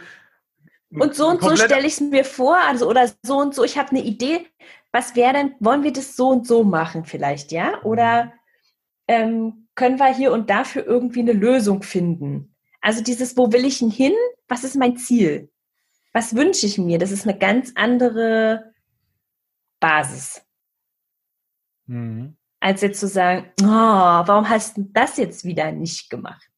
Und 0.91 1.15
so 1.15 1.29
und 1.29 1.41
so 1.41 1.55
stelle 1.55 1.87
ich 1.87 1.93
es 1.93 2.01
mir 2.01 2.25
vor, 2.25 2.57
also 2.57 2.89
oder 2.89 3.09
so 3.23 3.37
und 3.37 3.55
so, 3.55 3.63
ich 3.63 3.77
habe 3.77 3.91
eine 3.91 4.03
Idee, 4.03 4.45
was 4.91 5.15
wäre 5.15 5.33
denn, 5.33 5.55
wollen 5.59 5.83
wir 5.83 5.93
das 5.93 6.15
so 6.15 6.29
und 6.29 6.45
so 6.45 6.63
machen 6.63 7.05
vielleicht, 7.05 7.51
ja? 7.51 7.81
Oder 7.83 8.25
mhm. 8.25 8.31
ähm, 9.07 9.67
können 9.75 9.99
wir 9.99 10.13
hier 10.13 10.31
und 10.31 10.49
dafür 10.49 10.85
irgendwie 10.85 11.21
eine 11.21 11.33
Lösung 11.33 11.81
finden? 11.83 12.55
Also 12.81 13.03
dieses, 13.03 13.37
wo 13.37 13.51
will 13.51 13.65
ich 13.65 13.79
denn 13.79 13.91
hin? 13.91 14.13
Was 14.47 14.63
ist 14.63 14.75
mein 14.75 14.97
Ziel? 14.97 15.49
Was 16.13 16.35
wünsche 16.35 16.65
ich 16.65 16.77
mir? 16.77 16.97
Das 16.97 17.11
ist 17.11 17.27
eine 17.27 17.37
ganz 17.37 17.71
andere 17.75 18.73
Basis. 19.79 20.45
Mhm. 21.85 22.35
Als 22.59 22.81
jetzt 22.81 22.99
zu 22.99 23.07
sagen, 23.07 23.51
oh, 23.61 23.65
warum 23.65 24.49
hast 24.49 24.77
du 24.77 24.83
das 24.91 25.17
jetzt 25.17 25.45
wieder 25.45 25.71
nicht 25.71 26.09
gemacht? 26.09 26.49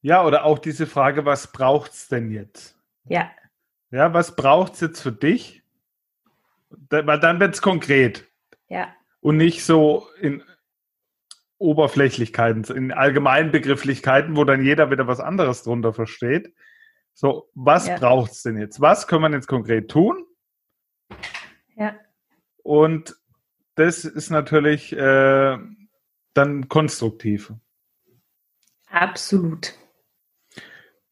Ja, 0.00 0.24
oder 0.24 0.44
auch 0.44 0.58
diese 0.58 0.86
Frage, 0.86 1.24
was 1.24 1.52
braucht 1.52 1.92
es 1.92 2.08
denn 2.08 2.30
jetzt? 2.30 2.76
Ja. 3.04 3.30
Ja, 3.90 4.12
was 4.12 4.36
braucht 4.36 4.74
es 4.74 4.80
jetzt 4.80 5.00
für 5.00 5.12
dich? 5.12 5.57
Weil 6.70 7.20
dann 7.20 7.40
wird 7.40 7.54
es 7.54 7.62
konkret. 7.62 8.24
Ja. 8.68 8.94
Und 9.20 9.36
nicht 9.36 9.64
so 9.64 10.08
in 10.20 10.42
Oberflächlichkeiten, 11.58 12.64
in 12.76 12.92
allgemeinen 12.92 13.50
Begrifflichkeiten, 13.50 14.36
wo 14.36 14.44
dann 14.44 14.62
jeder 14.62 14.90
wieder 14.90 15.06
was 15.06 15.20
anderes 15.20 15.64
drunter 15.64 15.92
versteht. 15.92 16.54
So, 17.14 17.50
was 17.54 17.88
ja. 17.88 17.96
braucht 17.98 18.32
es 18.32 18.42
denn 18.42 18.58
jetzt? 18.58 18.80
Was 18.80 19.08
können 19.08 19.22
wir 19.22 19.30
jetzt 19.32 19.48
konkret 19.48 19.90
tun? 19.90 20.24
Ja. 21.74 21.96
Und 22.62 23.16
das 23.74 24.04
ist 24.04 24.30
natürlich 24.30 24.92
äh, 24.92 25.58
dann 26.34 26.68
konstruktiv. 26.68 27.52
Absolut. 28.90 29.74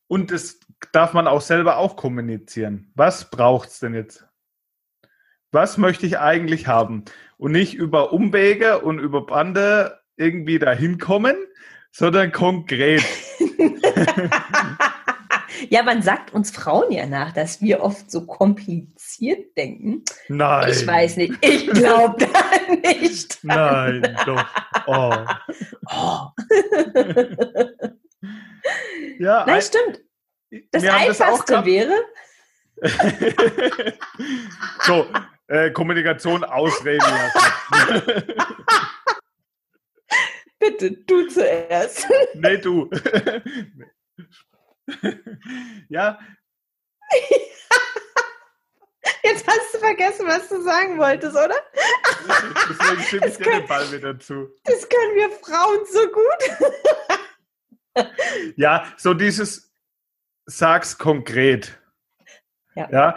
Und 0.06 0.30
das 0.30 0.60
darf 0.92 1.12
man 1.12 1.26
auch 1.26 1.40
selber 1.40 1.78
auch 1.78 1.96
kommunizieren. 1.96 2.92
Was 2.94 3.30
braucht 3.30 3.68
es 3.70 3.80
denn 3.80 3.94
jetzt? 3.94 4.26
Was 5.56 5.78
möchte 5.78 6.04
ich 6.04 6.18
eigentlich 6.18 6.66
haben? 6.66 7.06
Und 7.38 7.52
nicht 7.52 7.72
über 7.72 8.12
Umwege 8.12 8.80
und 8.80 8.98
über 8.98 9.24
Bande 9.24 9.98
irgendwie 10.18 10.58
dahin 10.58 10.98
kommen, 10.98 11.34
sondern 11.90 12.30
konkret. 12.30 13.02
ja, 15.70 15.82
man 15.82 16.02
sagt 16.02 16.34
uns 16.34 16.50
Frauen 16.50 16.92
ja 16.92 17.06
nach, 17.06 17.32
dass 17.32 17.62
wir 17.62 17.80
oft 17.80 18.10
so 18.10 18.26
kompliziert 18.26 19.56
denken. 19.56 20.04
Nein. 20.28 20.72
Ich 20.72 20.86
weiß 20.86 21.16
nicht. 21.16 21.32
Ich 21.40 21.68
glaube 21.68 22.18
da 22.18 22.28
nicht. 22.90 23.38
Nein, 23.42 24.14
doch. 24.26 24.44
Oh. 24.86 25.14
oh. 25.86 26.26
ja, 29.18 29.46
Nein, 29.46 29.62
stimmt. 29.62 30.02
Das 30.70 30.84
Einfachste 30.84 31.54
das 31.54 31.64
wäre. 31.64 31.94
so, 34.82 35.06
äh, 35.48 35.70
Kommunikation 35.70 36.44
ausreden 36.44 37.06
lassen. 37.06 37.40
Bitte, 40.58 40.90
du 40.90 41.28
zuerst. 41.28 42.06
nee, 42.34 42.58
du. 42.58 42.90
ja. 45.88 46.18
Jetzt 49.22 49.46
hast 49.46 49.74
du 49.74 49.78
vergessen, 49.78 50.26
was 50.26 50.48
du 50.48 50.60
sagen 50.62 50.98
wolltest, 50.98 51.36
oder? 51.36 51.54
Deswegen 52.68 53.02
schiebe 53.02 53.28
ich 53.28 53.36
dir 53.36 53.44
den 53.44 53.66
Ball 53.66 53.92
wieder 53.92 54.18
zu. 54.18 54.48
Das 54.64 54.88
können 54.88 55.14
wir 55.14 55.30
Frauen 55.30 55.86
so 55.86 56.08
gut. 56.10 56.42
ja, 58.56 58.92
so 58.96 59.14
dieses 59.14 59.72
sag's 60.46 60.98
konkret. 60.98 61.78
Ja. 62.74 62.88
ja 62.90 63.16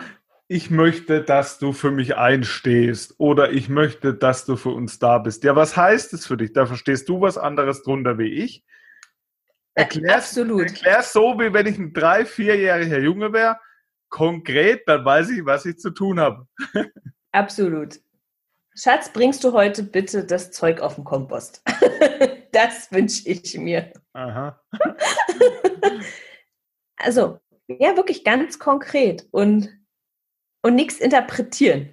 ich 0.52 0.72
möchte, 0.72 1.22
dass 1.22 1.60
du 1.60 1.74
für 1.74 1.92
mich 1.92 2.18
einstehst 2.18 3.14
oder 3.20 3.52
ich 3.52 3.70
möchte, 3.70 4.16
dass 4.16 4.46
du 4.46 4.56
für 4.56 4.72
uns 4.72 4.98
da 4.98 5.20
bist. 5.20 5.44
Ja, 5.44 5.56
was 5.56 5.78
heißt 5.78 6.12
es 6.14 6.26
für 6.26 6.38
dich? 6.38 6.54
Da 6.54 6.66
verstehst 6.66 7.08
du 7.08 7.22
was 7.22 7.38
anderes 7.38 7.84
drunter 7.84 8.18
wie 8.18 8.34
ich. 8.34 8.66
Erklär's, 9.76 10.30
Absolut. 10.30 10.62
Erklär's 10.62 11.14
so, 11.14 11.40
wie 11.40 11.54
wenn 11.54 11.68
ich 11.68 11.78
ein 11.78 11.94
drei-, 11.94 12.26
vierjähriger 12.26 12.98
Junge 12.98 13.32
wäre. 13.32 13.60
Konkret, 14.10 14.88
dann 14.88 15.06
weiß 15.06 15.30
ich, 15.30 15.46
was 15.46 15.68
ich 15.68 15.78
zu 15.78 15.92
tun 15.92 16.20
habe. 16.20 16.48
Absolut. 17.32 18.00
Schatz, 18.74 19.14
bringst 19.14 19.44
du 19.44 19.54
heute 19.54 19.84
bitte 19.84 20.26
das 20.26 20.50
Zeug 20.50 20.82
auf 20.82 20.96
den 20.96 21.04
Kompost? 21.04 21.62
das 22.52 22.92
wünsche 22.92 23.30
ich 23.30 23.56
mir. 23.56 23.94
Aha. 24.14 24.60
also, 26.98 27.40
ja, 27.68 27.96
wirklich 27.96 28.24
ganz 28.24 28.58
konkret. 28.58 29.28
Und 29.30 29.79
und 30.62 30.76
nichts 30.76 31.00
interpretieren. 31.00 31.90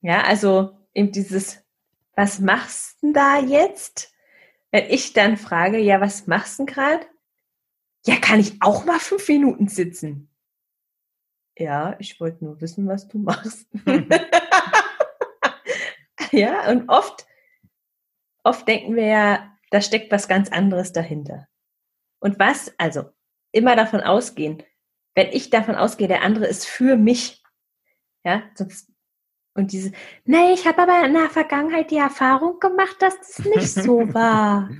Ja, 0.00 0.22
also 0.22 0.78
eben 0.94 1.12
dieses, 1.12 1.64
was 2.14 2.40
machst 2.40 3.02
du 3.02 3.12
da 3.12 3.38
jetzt? 3.38 4.12
Wenn 4.70 4.90
ich 4.90 5.12
dann 5.12 5.36
frage, 5.36 5.78
ja, 5.78 6.00
was 6.00 6.26
machst 6.26 6.58
du 6.58 6.66
gerade? 6.66 7.06
Ja, 8.04 8.16
kann 8.16 8.40
ich 8.40 8.60
auch 8.60 8.84
mal 8.84 8.98
fünf 8.98 9.28
Minuten 9.28 9.68
sitzen? 9.68 10.28
Ja, 11.56 11.96
ich 11.98 12.18
wollte 12.18 12.44
nur 12.44 12.60
wissen, 12.60 12.88
was 12.88 13.08
du 13.08 13.18
machst. 13.18 13.68
ja, 16.32 16.70
und 16.70 16.88
oft, 16.88 17.26
oft 18.42 18.66
denken 18.66 18.96
wir 18.96 19.06
ja, 19.06 19.56
da 19.70 19.80
steckt 19.80 20.10
was 20.10 20.28
ganz 20.28 20.50
anderes 20.50 20.92
dahinter. 20.92 21.46
Und 22.18 22.38
was, 22.38 22.72
also 22.78 23.10
immer 23.52 23.76
davon 23.76 24.00
ausgehen, 24.00 24.62
wenn 25.14 25.28
ich 25.28 25.50
davon 25.50 25.74
ausgehe, 25.74 26.08
der 26.08 26.22
andere 26.22 26.46
ist 26.46 26.66
für 26.66 26.96
mich, 26.96 27.41
ja, 28.24 28.42
sonst 28.54 28.92
und 29.54 29.72
diese, 29.72 29.92
nee, 30.24 30.52
ich 30.54 30.66
habe 30.66 30.82
aber 30.82 31.04
in 31.04 31.12
der 31.12 31.28
Vergangenheit 31.28 31.90
die 31.90 31.98
Erfahrung 31.98 32.58
gemacht, 32.58 32.96
dass 33.00 33.18
das 33.18 33.38
nicht 33.44 33.74
so 33.74 33.98
war. 34.14 34.70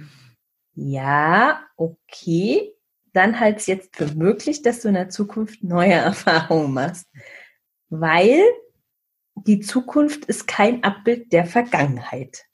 ja, 0.75 1.67
okay. 1.77 2.73
Dann 3.13 3.39
halt 3.39 3.59
es 3.59 3.67
jetzt 3.67 3.95
für 3.95 4.07
möglich, 4.15 4.63
dass 4.63 4.81
du 4.81 4.89
in 4.89 4.95
der 4.95 5.11
Zukunft 5.11 5.63
neue 5.63 5.93
Erfahrungen 5.93 6.73
machst. 6.73 7.07
Weil 7.91 8.41
die 9.35 9.61
Zukunft 9.61 10.25
ist 10.25 10.47
kein 10.47 10.83
Abbild 10.83 11.31
der 11.33 11.45
Vergangenheit. 11.45 12.47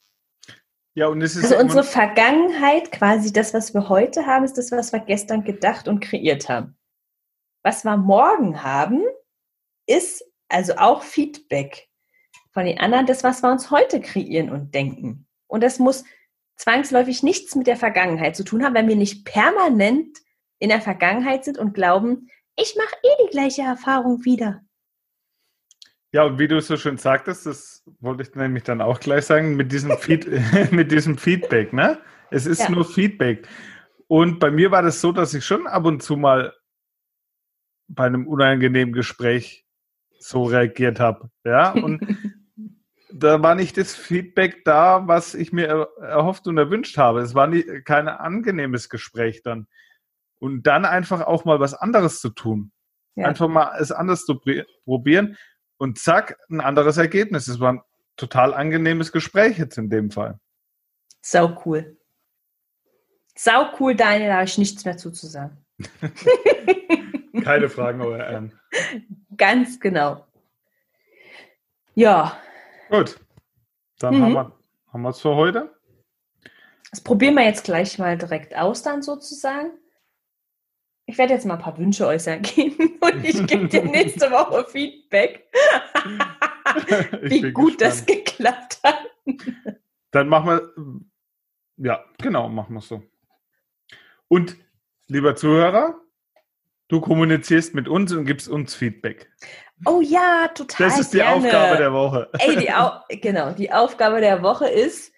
Ja, 0.94 1.06
und 1.06 1.22
es 1.22 1.36
ist 1.36 1.52
also 1.52 1.58
unsere 1.58 1.84
Vergangenheit, 1.84 2.90
quasi 2.90 3.32
das, 3.32 3.54
was 3.54 3.72
wir 3.72 3.88
heute 3.88 4.26
haben, 4.26 4.44
ist 4.44 4.58
das, 4.58 4.72
was 4.72 4.92
wir 4.92 4.98
gestern 4.98 5.44
gedacht 5.44 5.86
und 5.86 6.00
kreiert 6.00 6.48
haben. 6.48 6.76
Was 7.62 7.84
wir 7.84 7.96
morgen 7.96 8.64
haben, 8.64 9.04
ist 9.86 10.27
also 10.48 10.76
auch 10.76 11.02
Feedback 11.02 11.88
von 12.52 12.64
den 12.64 12.78
anderen, 12.78 13.06
das, 13.06 13.24
was 13.24 13.42
wir 13.42 13.50
uns 13.50 13.70
heute 13.70 14.00
kreieren 14.00 14.50
und 14.50 14.74
denken. 14.74 15.26
Und 15.46 15.62
das 15.62 15.78
muss 15.78 16.04
zwangsläufig 16.56 17.22
nichts 17.22 17.54
mit 17.54 17.66
der 17.66 17.76
Vergangenheit 17.76 18.36
zu 18.36 18.44
tun 18.44 18.64
haben, 18.64 18.74
wenn 18.74 18.88
wir 18.88 18.96
nicht 18.96 19.24
permanent 19.24 20.18
in 20.58 20.68
der 20.68 20.80
Vergangenheit 20.80 21.44
sind 21.44 21.58
und 21.58 21.72
glauben, 21.72 22.28
ich 22.56 22.74
mache 22.76 22.96
eh 23.02 23.26
die 23.26 23.30
gleiche 23.30 23.62
Erfahrung 23.62 24.24
wieder. 24.24 24.62
Ja, 26.10 26.24
und 26.24 26.38
wie 26.38 26.48
du 26.48 26.60
so 26.60 26.76
schön 26.76 26.96
sagtest, 26.96 27.46
das 27.46 27.84
wollte 28.00 28.22
ich 28.22 28.34
nämlich 28.34 28.64
dann 28.64 28.80
auch 28.80 28.98
gleich 28.98 29.26
sagen, 29.26 29.56
mit 29.56 29.70
diesem, 29.70 29.92
Feed, 29.98 30.26
mit 30.72 30.90
diesem 30.90 31.18
Feedback, 31.18 31.72
ne? 31.72 32.00
Es 32.30 32.46
ist 32.46 32.60
ja. 32.60 32.70
nur 32.70 32.84
Feedback. 32.84 33.46
Und 34.06 34.38
bei 34.38 34.50
mir 34.50 34.70
war 34.70 34.82
das 34.82 35.00
so, 35.00 35.12
dass 35.12 35.34
ich 35.34 35.44
schon 35.44 35.66
ab 35.66 35.84
und 35.84 36.02
zu 36.02 36.16
mal 36.16 36.54
bei 37.88 38.04
einem 38.04 38.26
unangenehmen 38.26 38.92
Gespräch 38.92 39.67
so 40.18 40.44
reagiert 40.44 41.00
habe. 41.00 41.30
Ja, 41.44 41.72
und 41.72 42.00
da 43.12 43.42
war 43.42 43.54
nicht 43.54 43.76
das 43.76 43.94
Feedback 43.94 44.64
da, 44.64 45.06
was 45.06 45.34
ich 45.34 45.52
mir 45.52 45.88
erhofft 46.00 46.46
und 46.46 46.58
erwünscht 46.58 46.96
habe. 46.98 47.20
Es 47.20 47.34
war 47.34 47.46
nie, 47.46 47.62
kein 47.82 48.08
angenehmes 48.08 48.88
Gespräch 48.88 49.42
dann. 49.42 49.66
Und 50.38 50.64
dann 50.64 50.84
einfach 50.84 51.22
auch 51.22 51.44
mal 51.44 51.58
was 51.58 51.74
anderes 51.74 52.20
zu 52.20 52.30
tun. 52.30 52.70
Ja. 53.16 53.26
Einfach 53.26 53.48
mal 53.48 53.76
es 53.80 53.90
anders 53.90 54.24
zu 54.24 54.40
probieren 54.84 55.36
und 55.78 55.98
zack, 55.98 56.38
ein 56.48 56.60
anderes 56.60 56.96
Ergebnis. 56.96 57.48
Es 57.48 57.58
war 57.58 57.72
ein 57.72 57.82
total 58.16 58.54
angenehmes 58.54 59.10
Gespräch 59.10 59.58
jetzt 59.58 59.78
in 59.78 59.90
dem 59.90 60.10
Fall. 60.10 60.38
Sau 61.20 61.60
cool. 61.64 61.96
Sau 63.34 63.72
cool, 63.78 63.94
Daniel, 63.94 64.28
da 64.28 64.34
habe 64.34 64.44
ich 64.44 64.58
nichts 64.58 64.84
mehr 64.84 64.96
zuzusagen. 64.96 65.56
Keine 67.42 67.68
Fragen, 67.68 68.00
euer 68.00 68.24
Ehren. 68.24 68.58
Ganz 69.36 69.80
genau. 69.80 70.26
Ja. 71.94 72.38
Gut. 72.90 73.18
Dann 73.98 74.18
mhm. 74.18 74.36
haben 74.36 75.02
wir 75.02 75.08
es 75.10 75.20
für 75.20 75.34
heute. 75.34 75.74
Das 76.90 77.02
probieren 77.02 77.34
wir 77.34 77.44
jetzt 77.44 77.64
gleich 77.64 77.98
mal 77.98 78.16
direkt 78.16 78.56
aus, 78.56 78.82
dann 78.82 79.02
sozusagen. 79.02 79.70
ich 81.06 81.18
werde 81.18 81.34
jetzt 81.34 81.46
mal 81.46 81.54
ein 81.54 81.60
paar 81.60 81.78
Wünsche 81.78 82.06
äußern 82.06 82.42
gehen 82.42 82.76
und 83.00 83.24
ich 83.24 83.46
gebe 83.46 83.68
dir 83.68 83.84
nächste 83.90 84.30
Woche 84.30 84.64
Feedback, 84.64 85.50
wie 87.22 87.50
gut 87.52 87.78
gespannt. 87.78 87.80
das 87.80 88.06
geklappt 88.06 88.80
hat. 88.84 88.98
Dann 90.10 90.28
machen 90.28 90.46
wir, 90.46 91.86
ja, 91.86 92.04
genau, 92.18 92.48
machen 92.48 92.74
wir 92.74 92.78
es 92.78 92.88
so. 92.88 93.02
Und 94.28 94.56
lieber 95.06 95.34
Zuhörer, 95.34 96.00
du 96.88 97.00
kommunizierst 97.00 97.74
mit 97.74 97.88
uns 97.88 98.12
und 98.12 98.24
gibst 98.24 98.48
uns 98.48 98.74
Feedback. 98.74 99.30
Oh 99.84 100.00
ja, 100.00 100.48
total. 100.48 100.88
Das 100.88 100.98
ist 100.98 101.12
die 101.12 101.18
gerne. 101.18 101.36
Aufgabe 101.36 101.76
der 101.76 101.92
Woche. 101.92 102.30
Ey, 102.38 102.56
die 102.56 102.72
Au 102.72 103.00
genau, 103.08 103.52
die 103.52 103.72
Aufgabe 103.72 104.20
der 104.20 104.42
Woche 104.42 104.68
ist 104.68 105.12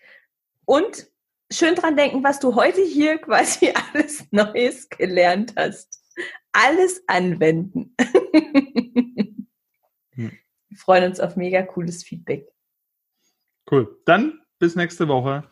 und 0.67 1.07
schön 1.51 1.75
dran 1.75 1.97
denken, 1.97 2.23
was 2.23 2.41
du 2.41 2.55
heute 2.55 2.83
hier 2.83 3.19
quasi 3.19 3.73
alles 3.93 4.27
Neues 4.31 4.89
gelernt 4.89 5.55
hast. 5.57 6.01
Alles 6.53 7.03
anwenden. 7.07 7.95
hm. 10.15 10.39
Wir 10.69 10.79
freuen 10.79 11.05
uns 11.05 11.21
auf 11.21 11.37
mega 11.37 11.63
cooles 11.63 12.03
Feedback. 12.05 12.49
Cool. 13.71 14.01
Dann 14.05 14.41
bis 14.59 14.75
nächste 14.75 15.09
Woche. 15.09 15.45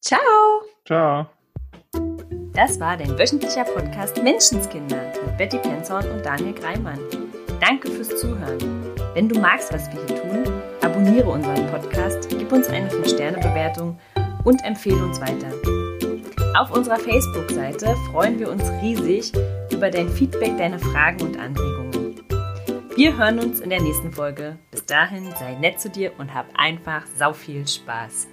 Ciao. 0.00 0.20
Ciao. 0.84 1.30
Das 2.52 2.78
war 2.80 2.96
dein 2.96 3.18
wöchentlicher 3.18 3.64
Podcast 3.64 4.22
Menschenskinder 4.22 5.12
mit 5.32 5.38
Betty 5.38 5.58
Penzorn 5.58 6.08
und 6.10 6.24
Daniel 6.24 6.52
Greimann. 6.52 6.98
Danke 7.60 7.90
fürs 7.90 8.08
Zuhören. 8.08 8.58
Wenn 9.14 9.28
du 9.28 9.38
magst, 9.38 9.72
was 9.72 9.90
wir 9.92 10.00
hier 10.06 10.22
tun, 10.22 10.52
abonniere 10.82 11.28
unseren 11.28 11.66
Podcast, 11.68 12.28
gib 12.28 12.50
uns 12.52 12.68
eine 12.68 12.88
5-Sterne-Bewertung 12.88 13.98
und 14.44 14.64
empfehle 14.64 15.02
uns 15.02 15.20
weiter. 15.20 15.52
Auf 16.58 16.70
unserer 16.70 16.98
Facebook-Seite 16.98 17.94
freuen 18.10 18.38
wir 18.38 18.50
uns 18.50 18.62
riesig 18.82 19.32
über 19.70 19.90
dein 19.90 20.08
Feedback, 20.08 20.56
deine 20.58 20.78
Fragen 20.78 21.22
und 21.22 21.38
Anregungen. 21.38 22.20
Wir 22.96 23.16
hören 23.16 23.38
uns 23.38 23.60
in 23.60 23.70
der 23.70 23.80
nächsten 23.80 24.12
Folge. 24.12 24.58
Bis 24.70 24.84
dahin, 24.84 25.30
sei 25.38 25.54
nett 25.54 25.80
zu 25.80 25.88
dir 25.88 26.12
und 26.18 26.34
hab 26.34 26.46
einfach 26.54 27.04
sau 27.16 27.32
viel 27.32 27.66
Spaß. 27.66 28.28